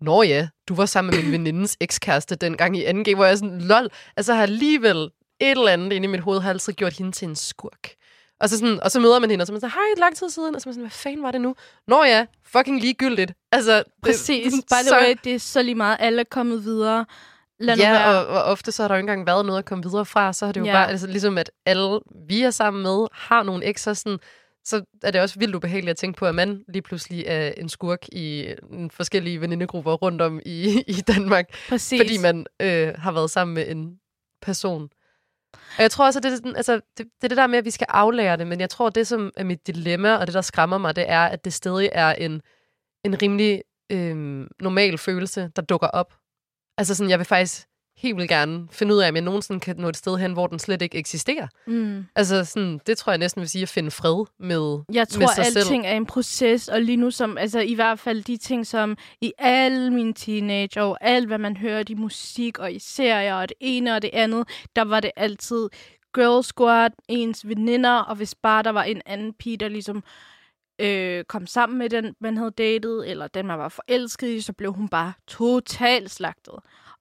[0.00, 3.36] Nå ja, du var sammen med min venindes ekskæreste dengang i 2G, hvor jeg er
[3.36, 4.96] sådan, lol, altså har alligevel
[5.40, 7.88] et eller andet inde i mit hoved, har altid gjort hende til en skurk.
[8.40, 10.16] Og så, sådan, og så møder man hende, og så er man sådan, hej, lang
[10.16, 11.54] tid siden, og så er man sådan, hvad fanden var det nu?
[11.88, 13.32] Nå ja, fucking ligegyldigt.
[13.52, 14.52] Altså, det- Præcis.
[14.52, 15.96] sådan, By the så- way, det er så lige meget.
[16.00, 17.06] Alle er kommet videre.
[17.60, 18.18] Lad ja, være.
[18.18, 20.32] og, og ofte så har der jo ikke engang været noget at komme videre fra.
[20.32, 20.72] Så har det jo Ja.
[20.72, 24.18] bare, altså ligesom at alle, vi er sammen med, har nogle ekser, sådan,
[24.64, 27.68] så er det også vildt ubehageligt at tænke på, at man lige pludselig er en
[27.68, 32.00] skurk i en forskellige venindegrupper rundt om i, i Danmark, Præcis.
[32.00, 33.98] fordi man øh, har været sammen med en
[34.42, 34.88] person.
[35.76, 37.58] Og jeg tror også, at det, er sådan, altså, det, det er det der med,
[37.58, 40.26] at vi skal aflære det, men jeg tror, at det, som er mit dilemma, og
[40.26, 42.42] det, der skræmmer mig, det er, at det stadig er en,
[43.04, 44.16] en rimelig øh,
[44.60, 46.14] normal følelse, der dukker op.
[46.78, 47.66] Altså sådan, jeg vil faktisk
[47.96, 50.46] helt vil gerne finde ud af, om jeg nogensinde kan nå et sted hen, hvor
[50.46, 51.46] den slet ikke eksisterer.
[51.66, 52.06] Mm.
[52.16, 55.34] Altså sådan, det tror jeg næsten vil sige at finde fred med, Jeg med tror,
[55.34, 55.56] sig selv.
[55.58, 58.96] alting er en proces, og lige nu som, altså i hvert fald de ting, som
[59.20, 63.48] i alle mine teenage og alt, hvad man hører i musik og i serier og
[63.48, 65.68] det ene og det andet, der var det altid
[66.14, 70.04] girl squad, ens veninder, og hvis bare der var en anden pige, der ligesom
[70.78, 74.52] øh, kom sammen med den, man havde datet, eller den, man var forelsket i, så
[74.52, 76.54] blev hun bare totalt slagtet.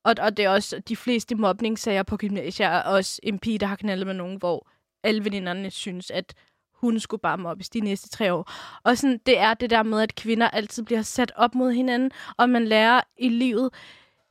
[0.03, 3.65] Og, og det er også de fleste mobbningssager på gymnasiet, er også en pige, der
[3.65, 4.67] har knaldet med nogen, hvor
[5.03, 6.33] alle veninderne synes, at
[6.73, 8.51] hun skulle bare mobbes de næste tre år.
[8.83, 12.11] Og sådan, det er det der med, at kvinder altid bliver sat op mod hinanden,
[12.37, 13.73] og man lærer i livet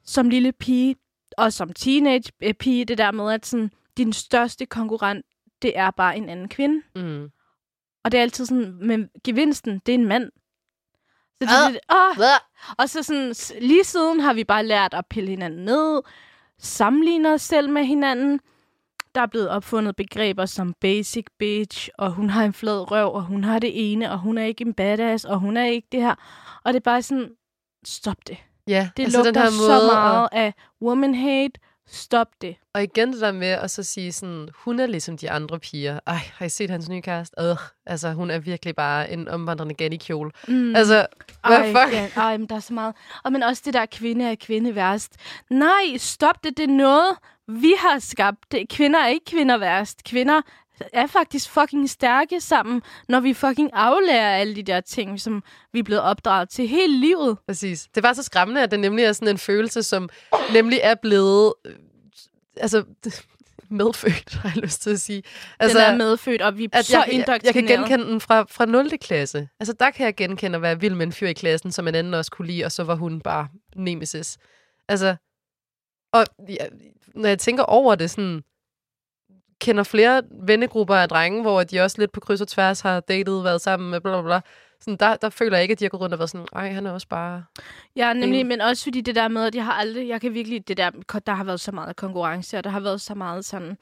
[0.05, 0.97] som lille pige,
[1.37, 5.27] og som teenage øh, pige, det der med, at sådan, din største konkurrent,
[5.63, 6.83] det er bare en anden kvinde.
[6.97, 7.31] Mm.
[8.05, 10.31] Og det er altid sådan, men gevinsten, det er en mand.
[11.43, 11.73] Så det, Ah.
[11.73, 12.25] det, åh,
[12.79, 16.03] og så sådan, lige siden har vi bare lært at pille hinanden ned,
[16.59, 18.41] sammenligne os selv med hinanden.
[19.15, 23.23] Der er blevet opfundet begreber som basic bitch, og hun har en flad røv, og
[23.23, 26.03] hun har det ene, og hun er ikke en badass, og hun er ikke det
[26.03, 26.15] her.
[26.65, 27.31] Og det er bare sådan,
[27.85, 28.37] stop det.
[28.67, 32.57] Ja, Det altså lugter den her så måde meget At, af woman hate, Stop det.
[32.75, 36.01] Og igen det der med at så sige sådan, hun er ligesom de andre piger.
[36.07, 37.35] Ej, har I set hans nye kæreste?
[37.41, 37.57] Øh,
[37.87, 40.31] altså, hun er virkelig bare en omvandrende gen i kjole.
[40.49, 40.77] Mm.
[40.77, 41.07] Altså,
[41.47, 41.95] hvad Ej, fuck?
[41.95, 42.95] Ja, ej, men der er så meget.
[43.25, 45.17] Og men også det der kvinde er kvinde værst.
[45.51, 46.57] Nej, stop det.
[46.57, 47.17] Det er noget,
[47.49, 48.53] vi har skabt.
[48.53, 50.05] Det, kvinder er ikke kvinder værst.
[50.05, 50.41] Kvinder
[50.93, 55.79] er faktisk fucking stærke sammen, når vi fucking aflærer alle de der ting, som vi
[55.79, 57.39] er blevet opdraget til hele livet.
[57.47, 57.89] Præcis.
[57.95, 60.09] Det var så skræmmende, at det nemlig er sådan en følelse, som
[60.53, 61.55] nemlig er blevet...
[61.65, 61.73] øh,
[62.57, 62.85] Altså,
[63.71, 65.23] medfødt, har jeg lyst til at sige.
[65.59, 67.79] Altså, den er medfødt, og vi er at så jeg, jeg, jeg kan indoktrineret.
[67.79, 68.99] genkende den fra, fra 0.
[68.99, 69.49] klasse.
[69.61, 71.95] Altså, der kan jeg genkende at være vild med en fyr i klassen, som en
[71.95, 74.39] anden også kunne lide, og så var hun bare nemesis.
[74.89, 75.17] Altså,
[76.13, 76.67] og ja,
[77.15, 78.43] når jeg tænker over det, sådan,
[79.63, 83.45] kender flere vennegrupper af drenge, hvor de også lidt på kryds og tværs har datet,
[83.45, 84.41] været sammen med bla bla bla.
[84.81, 86.73] Sådan, der, der føler jeg ikke, at de har gået rundt og været sådan, ej,
[86.73, 87.45] han er også bare...
[87.97, 90.35] Ja, nemlig, Ingen- men også fordi det der med, at jeg har aldrig, jeg kan
[90.35, 90.91] virkelig, det der,
[91.27, 93.77] der har været så meget konkurrence, og der har været så meget sådan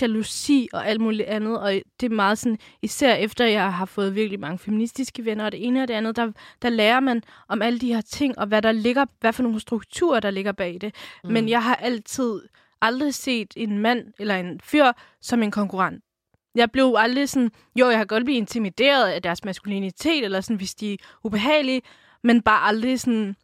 [0.00, 4.14] jalousi og alt muligt andet, og det er meget sådan, især efter jeg har fået
[4.14, 7.62] virkelig mange feministiske venner, og det ene og det andet, der, der lærer man om
[7.62, 10.78] alle de her ting, og hvad der ligger, hvad for nogle strukturer, der ligger bag
[10.80, 10.94] det.
[11.24, 11.32] Mm.
[11.32, 12.40] Men jeg har altid
[12.82, 16.04] aldrig set en mand eller en fyr som en konkurrent.
[16.54, 20.56] Jeg blev aldrig sådan, jo, jeg har godt blive intimideret af deres maskulinitet, eller sådan,
[20.56, 21.82] hvis de er ubehagelige,
[22.22, 23.36] men bare aldrig sådan,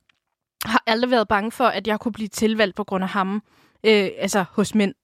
[0.65, 3.43] har aldrig været bange for, at jeg kunne blive tilvalgt på grund af ham,
[3.85, 4.95] øh, altså hos mænd.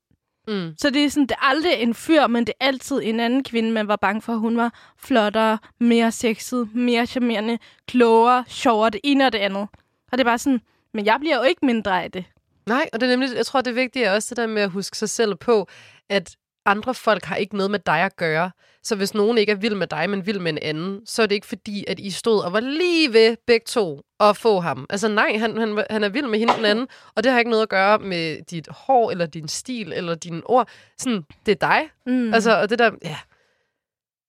[0.49, 0.75] Mm.
[0.79, 3.45] Så det er sådan, det er aldrig en fyr, men det er altid en anden
[3.45, 7.59] kvinde, man var bange for, hun var flottere, mere sexet, mere charmerende,
[7.89, 9.69] klogere, sjovere, det ene og det andet.
[10.13, 10.61] Og det er bare sådan,
[10.95, 12.25] men jeg bliver jo ikke mindre af det.
[12.67, 14.71] Nej, og det er nemlig, jeg tror, det vigtige er også det der med at
[14.71, 15.69] huske sig selv på,
[16.11, 16.37] at
[16.67, 18.51] andre folk har ikke noget med dig at gøre.
[18.83, 21.27] Så hvis nogen ikke er vild med dig, men vild med en anden, så er
[21.27, 24.87] det ikke fordi, at I stod og var lige ved begge to at få ham.
[24.91, 27.51] Altså nej, han, han, han er vild med hende den anden, og det har ikke
[27.51, 30.69] noget at gøre med dit hår, eller din stil, eller dine ord.
[30.99, 31.91] Sådan, det er dig.
[32.07, 32.35] Mm.
[32.35, 33.19] Altså, og det der, ja,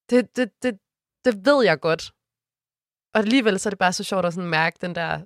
[0.09, 0.77] det, det, det,
[1.25, 2.11] det ved jeg godt.
[3.13, 5.21] Og alligevel så er det bare så sjovt at sådan mærke den der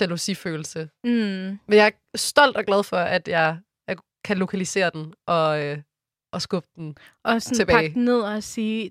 [0.00, 0.88] jalousifølelse.
[1.04, 1.10] mm.
[1.10, 3.58] Men jeg er stolt og glad for, at jeg,
[3.88, 5.78] jeg kan lokalisere den og, øh,
[6.32, 6.96] og skubbe den.
[7.24, 7.76] Og sådan tilbage.
[7.78, 8.90] pakke den ned og sige,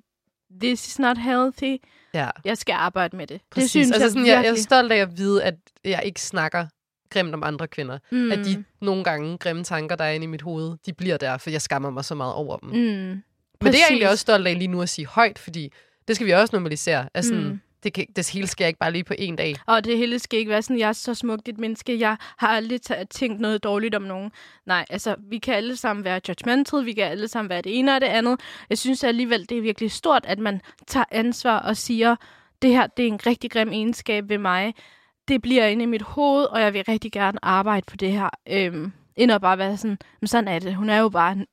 [0.61, 1.77] this is not healthy.
[2.13, 3.41] Ja, Jeg skal arbejde med det.
[3.51, 3.63] præcis.
[3.63, 6.21] Det synes altså, jeg sådan, jeg, jeg er stolt af at vide, at jeg ikke
[6.21, 6.67] snakker
[7.09, 7.99] grimt om andre kvinder.
[8.11, 8.17] mm.
[8.17, 8.31] Mm.
[8.31, 11.37] At de nogle gange grimme tanker, der er inde i mit hoved, de bliver der,
[11.37, 12.69] for jeg skammer mig så meget over dem.
[12.69, 12.75] Mm.
[12.75, 12.81] Mm.
[12.81, 13.23] Men
[13.61, 15.73] det er jeg egentlig også stolt af lige nu at sige højt, fordi
[16.07, 17.09] det skal vi også normalisere.
[17.13, 19.55] Altså, Mm det, kan, det hele sker ikke bare lige på en dag.
[19.65, 21.99] Og det hele skal ikke være sådan, jeg er så smukt et menneske.
[21.99, 24.31] Jeg har aldrig tænkt noget dårligt om nogen.
[24.65, 26.85] Nej, altså, vi kan alle sammen være judgmental.
[26.85, 28.39] Vi kan alle sammen være det ene og det andet.
[28.69, 32.15] Jeg synes alligevel, det er virkelig stort, at man tager ansvar og siger,
[32.61, 34.73] det her, det er en rigtig grim egenskab ved mig.
[35.27, 38.29] Det bliver inde i mit hoved, og jeg vil rigtig gerne arbejde på det her.
[38.49, 40.75] Øhm, end at bare være sådan, men sådan er det.
[40.75, 41.45] Hun er jo bare en,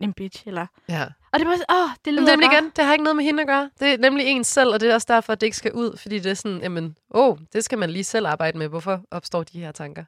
[0.00, 0.66] en bitch, eller...
[0.88, 1.04] Ja.
[1.32, 2.58] Og det bare sådan, åh, det lyder Men det er nemlig bare...
[2.58, 3.70] igen, det har ikke noget med hende at gøre.
[3.80, 5.96] Det er nemlig en selv, og det er også derfor, at det ikke skal ud.
[5.96, 8.68] Fordi det er sådan, jamen, åh, oh, det skal man lige selv arbejde med.
[8.68, 10.04] Hvorfor opstår de her tanker?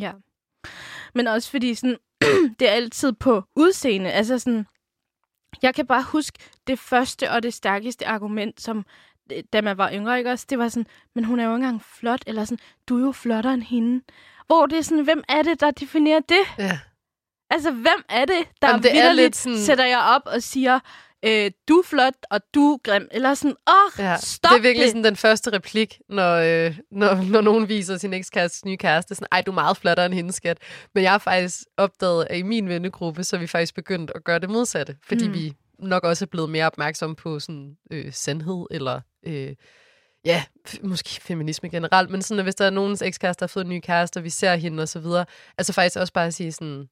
[0.00, 0.12] Ja.
[1.14, 1.96] Men også fordi sådan,
[2.58, 4.12] det er altid på udseende.
[4.12, 4.66] Altså sådan,
[5.62, 8.84] jeg kan bare huske det første og det stærkeste argument, som
[9.32, 10.46] øh, da man var yngre, ikke også?
[10.50, 13.12] Det var sådan, men hun er jo ikke engang flot, eller sådan, du er jo
[13.12, 14.04] flottere end hende.
[14.46, 16.42] Hvor det er sådan, hvem er det, der definerer det?
[16.58, 16.78] Ja.
[17.52, 20.80] Altså, hvem er det, der Jamen, det er lidt sådan- sætter jeg op og siger,
[21.24, 23.08] øh, du er flot, og du er grim.
[23.10, 24.90] Eller sådan, åh, Ja, stop det er virkelig det.
[24.90, 29.14] sådan den første replik, når, øh, når, når nogen viser sin ekskærestes nye kæreste.
[29.14, 30.58] Sådan, ej, du er meget flottere end hendes skat.
[30.94, 34.24] Men jeg har faktisk opdaget, at i min vennegruppe, så er vi faktisk begyndt at
[34.24, 34.96] gøre det modsatte.
[35.08, 35.34] Fordi Mm.
[35.34, 39.50] vi nok også er blevet mere opmærksomme på sådan, øh, sandhed, eller øh,
[40.24, 40.44] ja,
[40.82, 42.10] måske feminisme generelt.
[42.10, 44.24] Men sådan, at hvis der er nogens ekskæreste, der har fået en ny kæreste, og
[44.24, 45.24] vi ser hende og så videre,
[45.58, 46.88] altså faktisk også bare at sige sådan,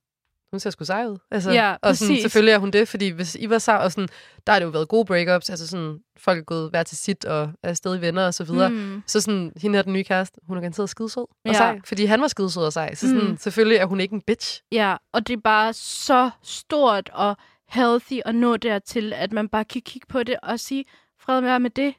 [0.52, 1.18] hun ser sgu sej ud.
[1.30, 2.22] Altså, Ja, og sådan, præcis.
[2.22, 4.08] selvfølgelig er hun det, fordi hvis I var sej, og sådan,
[4.46, 7.24] der har det jo været gode breakups, altså sådan, folk er gået hver til sit,
[7.24, 8.70] og er stadig venner og så videre.
[8.70, 9.02] Mm.
[9.06, 11.52] Så sådan, hende her den nye kæreste, hun er garanteret skidesød og Ja.
[11.52, 12.94] sej, fordi han var skidesød og sej.
[12.94, 13.36] Så sådan, Mm.
[13.36, 14.62] selvfølgelig er hun ikke en bitch.
[14.72, 17.36] Ja, og det er bare så stort og
[17.68, 20.84] healthy at nå dertil, at man bare kan kigge på det og sige,
[21.20, 21.94] fred være med det.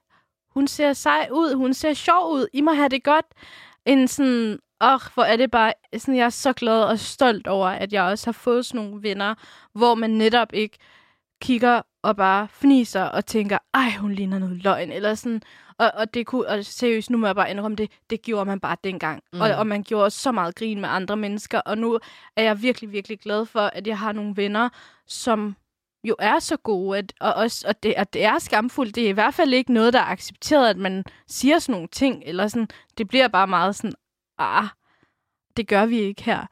[0.53, 3.25] Hun ser sej ud, hun ser sjov ud, I må have det godt.
[3.85, 7.67] En sådan, åh, hvor er det bare, sådan, jeg er så glad og stolt over,
[7.67, 9.35] at jeg også har fået sådan nogle venner,
[9.73, 10.77] hvor man netop ikke
[11.41, 15.41] kigger og bare fniser og tænker, ej, hun ligner noget løgn, eller sådan.
[15.77, 18.59] Og, og det kunne, og seriøst, nu må jeg bare indrømme det, det gjorde man
[18.59, 19.23] bare dengang.
[19.33, 19.41] Mm.
[19.41, 21.99] Og, og man gjorde så meget grin med andre mennesker, og nu
[22.35, 24.69] er jeg virkelig, virkelig glad for, at jeg har nogle venner,
[25.07, 25.55] som
[26.03, 28.95] jo er så gode, at, og, også, og det, at det er skamfuldt.
[28.95, 31.87] Det er i hvert fald ikke noget, der er accepteret, at man siger sådan nogle
[31.87, 32.67] ting, eller sådan,
[32.97, 33.93] det bliver bare meget sådan,
[34.41, 34.67] ah,
[35.57, 36.45] det gør vi ikke her.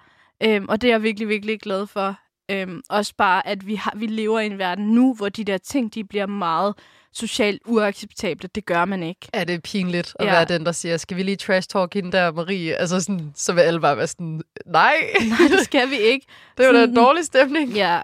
[0.43, 2.15] Øhm, og det er jeg virkelig, virkelig glad for.
[2.51, 5.57] Øhm, også bare, at vi, har, vi lever i en verden nu, hvor de der
[5.57, 6.75] ting, de bliver meget
[7.13, 8.49] socialt uacceptable.
[8.55, 9.27] Det gør man ikke.
[9.33, 10.31] Er det pinligt at Ja.
[10.31, 12.75] være den, der siger, skal vi lige trash talk hende der, Marie?
[12.75, 14.95] Altså sådan, så vil alle bare være sådan, nej,
[15.29, 16.25] Nej, det skal vi ikke.
[16.57, 17.71] det var da Sådan- en dårlig stemning.
[17.73, 18.01] Ja.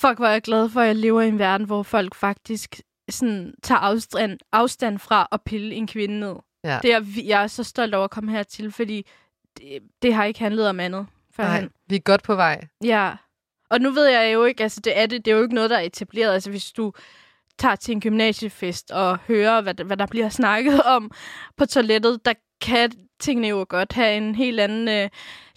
[0.00, 2.80] Fuck, hvor er jeg glad for, at jeg lever i en verden, hvor folk faktisk
[3.10, 6.34] sådan, tager afstand, afstand fra at pille en kvinde ned.
[6.64, 6.78] Ja.
[6.82, 9.06] Det er, jeg er så stolt over at komme hertil, fordi
[9.58, 11.06] det, det har ikke handlet om andet.
[11.36, 11.62] førhen.
[11.62, 12.64] Nej, vi er godt på vej.
[12.84, 13.16] Ja.
[13.70, 15.70] Og nu ved jeg jo ikke, altså det er, det, det er jo ikke noget,
[15.70, 16.32] der er etableret.
[16.32, 16.92] Altså hvis du
[17.58, 21.10] tager til en gymnasiefest og hører, hvad, der- hvad der bliver snakket om
[21.56, 25.10] på toilettet, der kan tingene jo godt have en helt anden øh,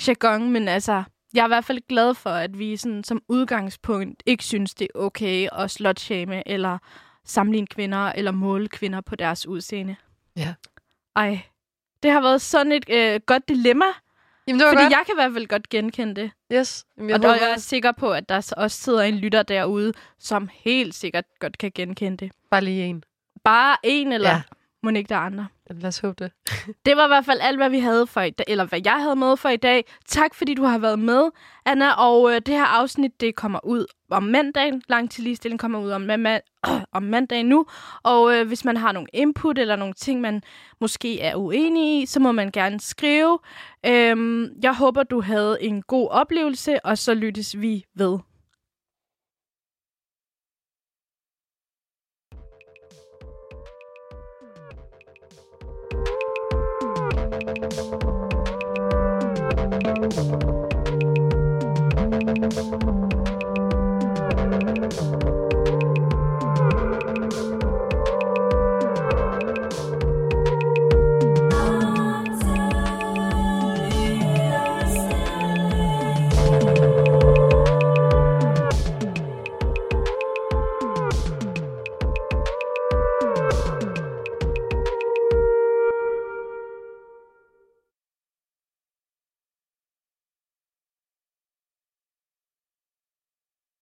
[0.08, 4.24] jargon, men altså, jeg er i hvert fald glad for, at vi sådan, som udgangspunkt
[4.26, 6.78] ikke synes, det er okay at slutshame eller
[7.26, 9.96] sammenligne kvinder eller måle kvinder på deres udseende.
[10.36, 10.54] Ja.
[11.16, 11.40] Ej,
[12.04, 13.86] det har været sådan et øh, godt dilemma,
[14.48, 14.92] Jamen, det var fordi godt.
[14.92, 16.32] jeg kan i hvert fald godt genkende det.
[16.54, 16.86] Yes.
[16.98, 19.94] Jamen, Jeg jeg og jeg er sikker på, at der også sidder en lytter derude,
[20.20, 22.32] som helt sikkert godt kan genkende det.
[22.52, 23.04] bare lige en.
[23.44, 24.42] Bare en, eller ja.
[24.84, 25.48] Må ikke der er andre.
[25.70, 26.32] Lad os håbe det.
[26.86, 29.02] Det var i hvert fald alt, hvad vi havde for i dag, eller hvad jeg
[29.02, 29.86] havde med for i dag.
[30.08, 31.30] Tak, fordi du har været med,
[31.66, 31.92] Anna.
[31.92, 34.82] Og øh, det her afsnit, det kommer ud om mandagen.
[34.90, 36.62] Lang til ligestilling kommer ud om, ma-
[36.98, 37.66] om mandagen nu.
[38.04, 40.44] Og øh, hvis man har nogle input eller nogle ting, man
[40.82, 43.40] måske er uenig i, så må man gerne skrive.
[43.86, 48.20] Øhm, jeg håber, du havde en god oplevelse, og så lyttes vi ved.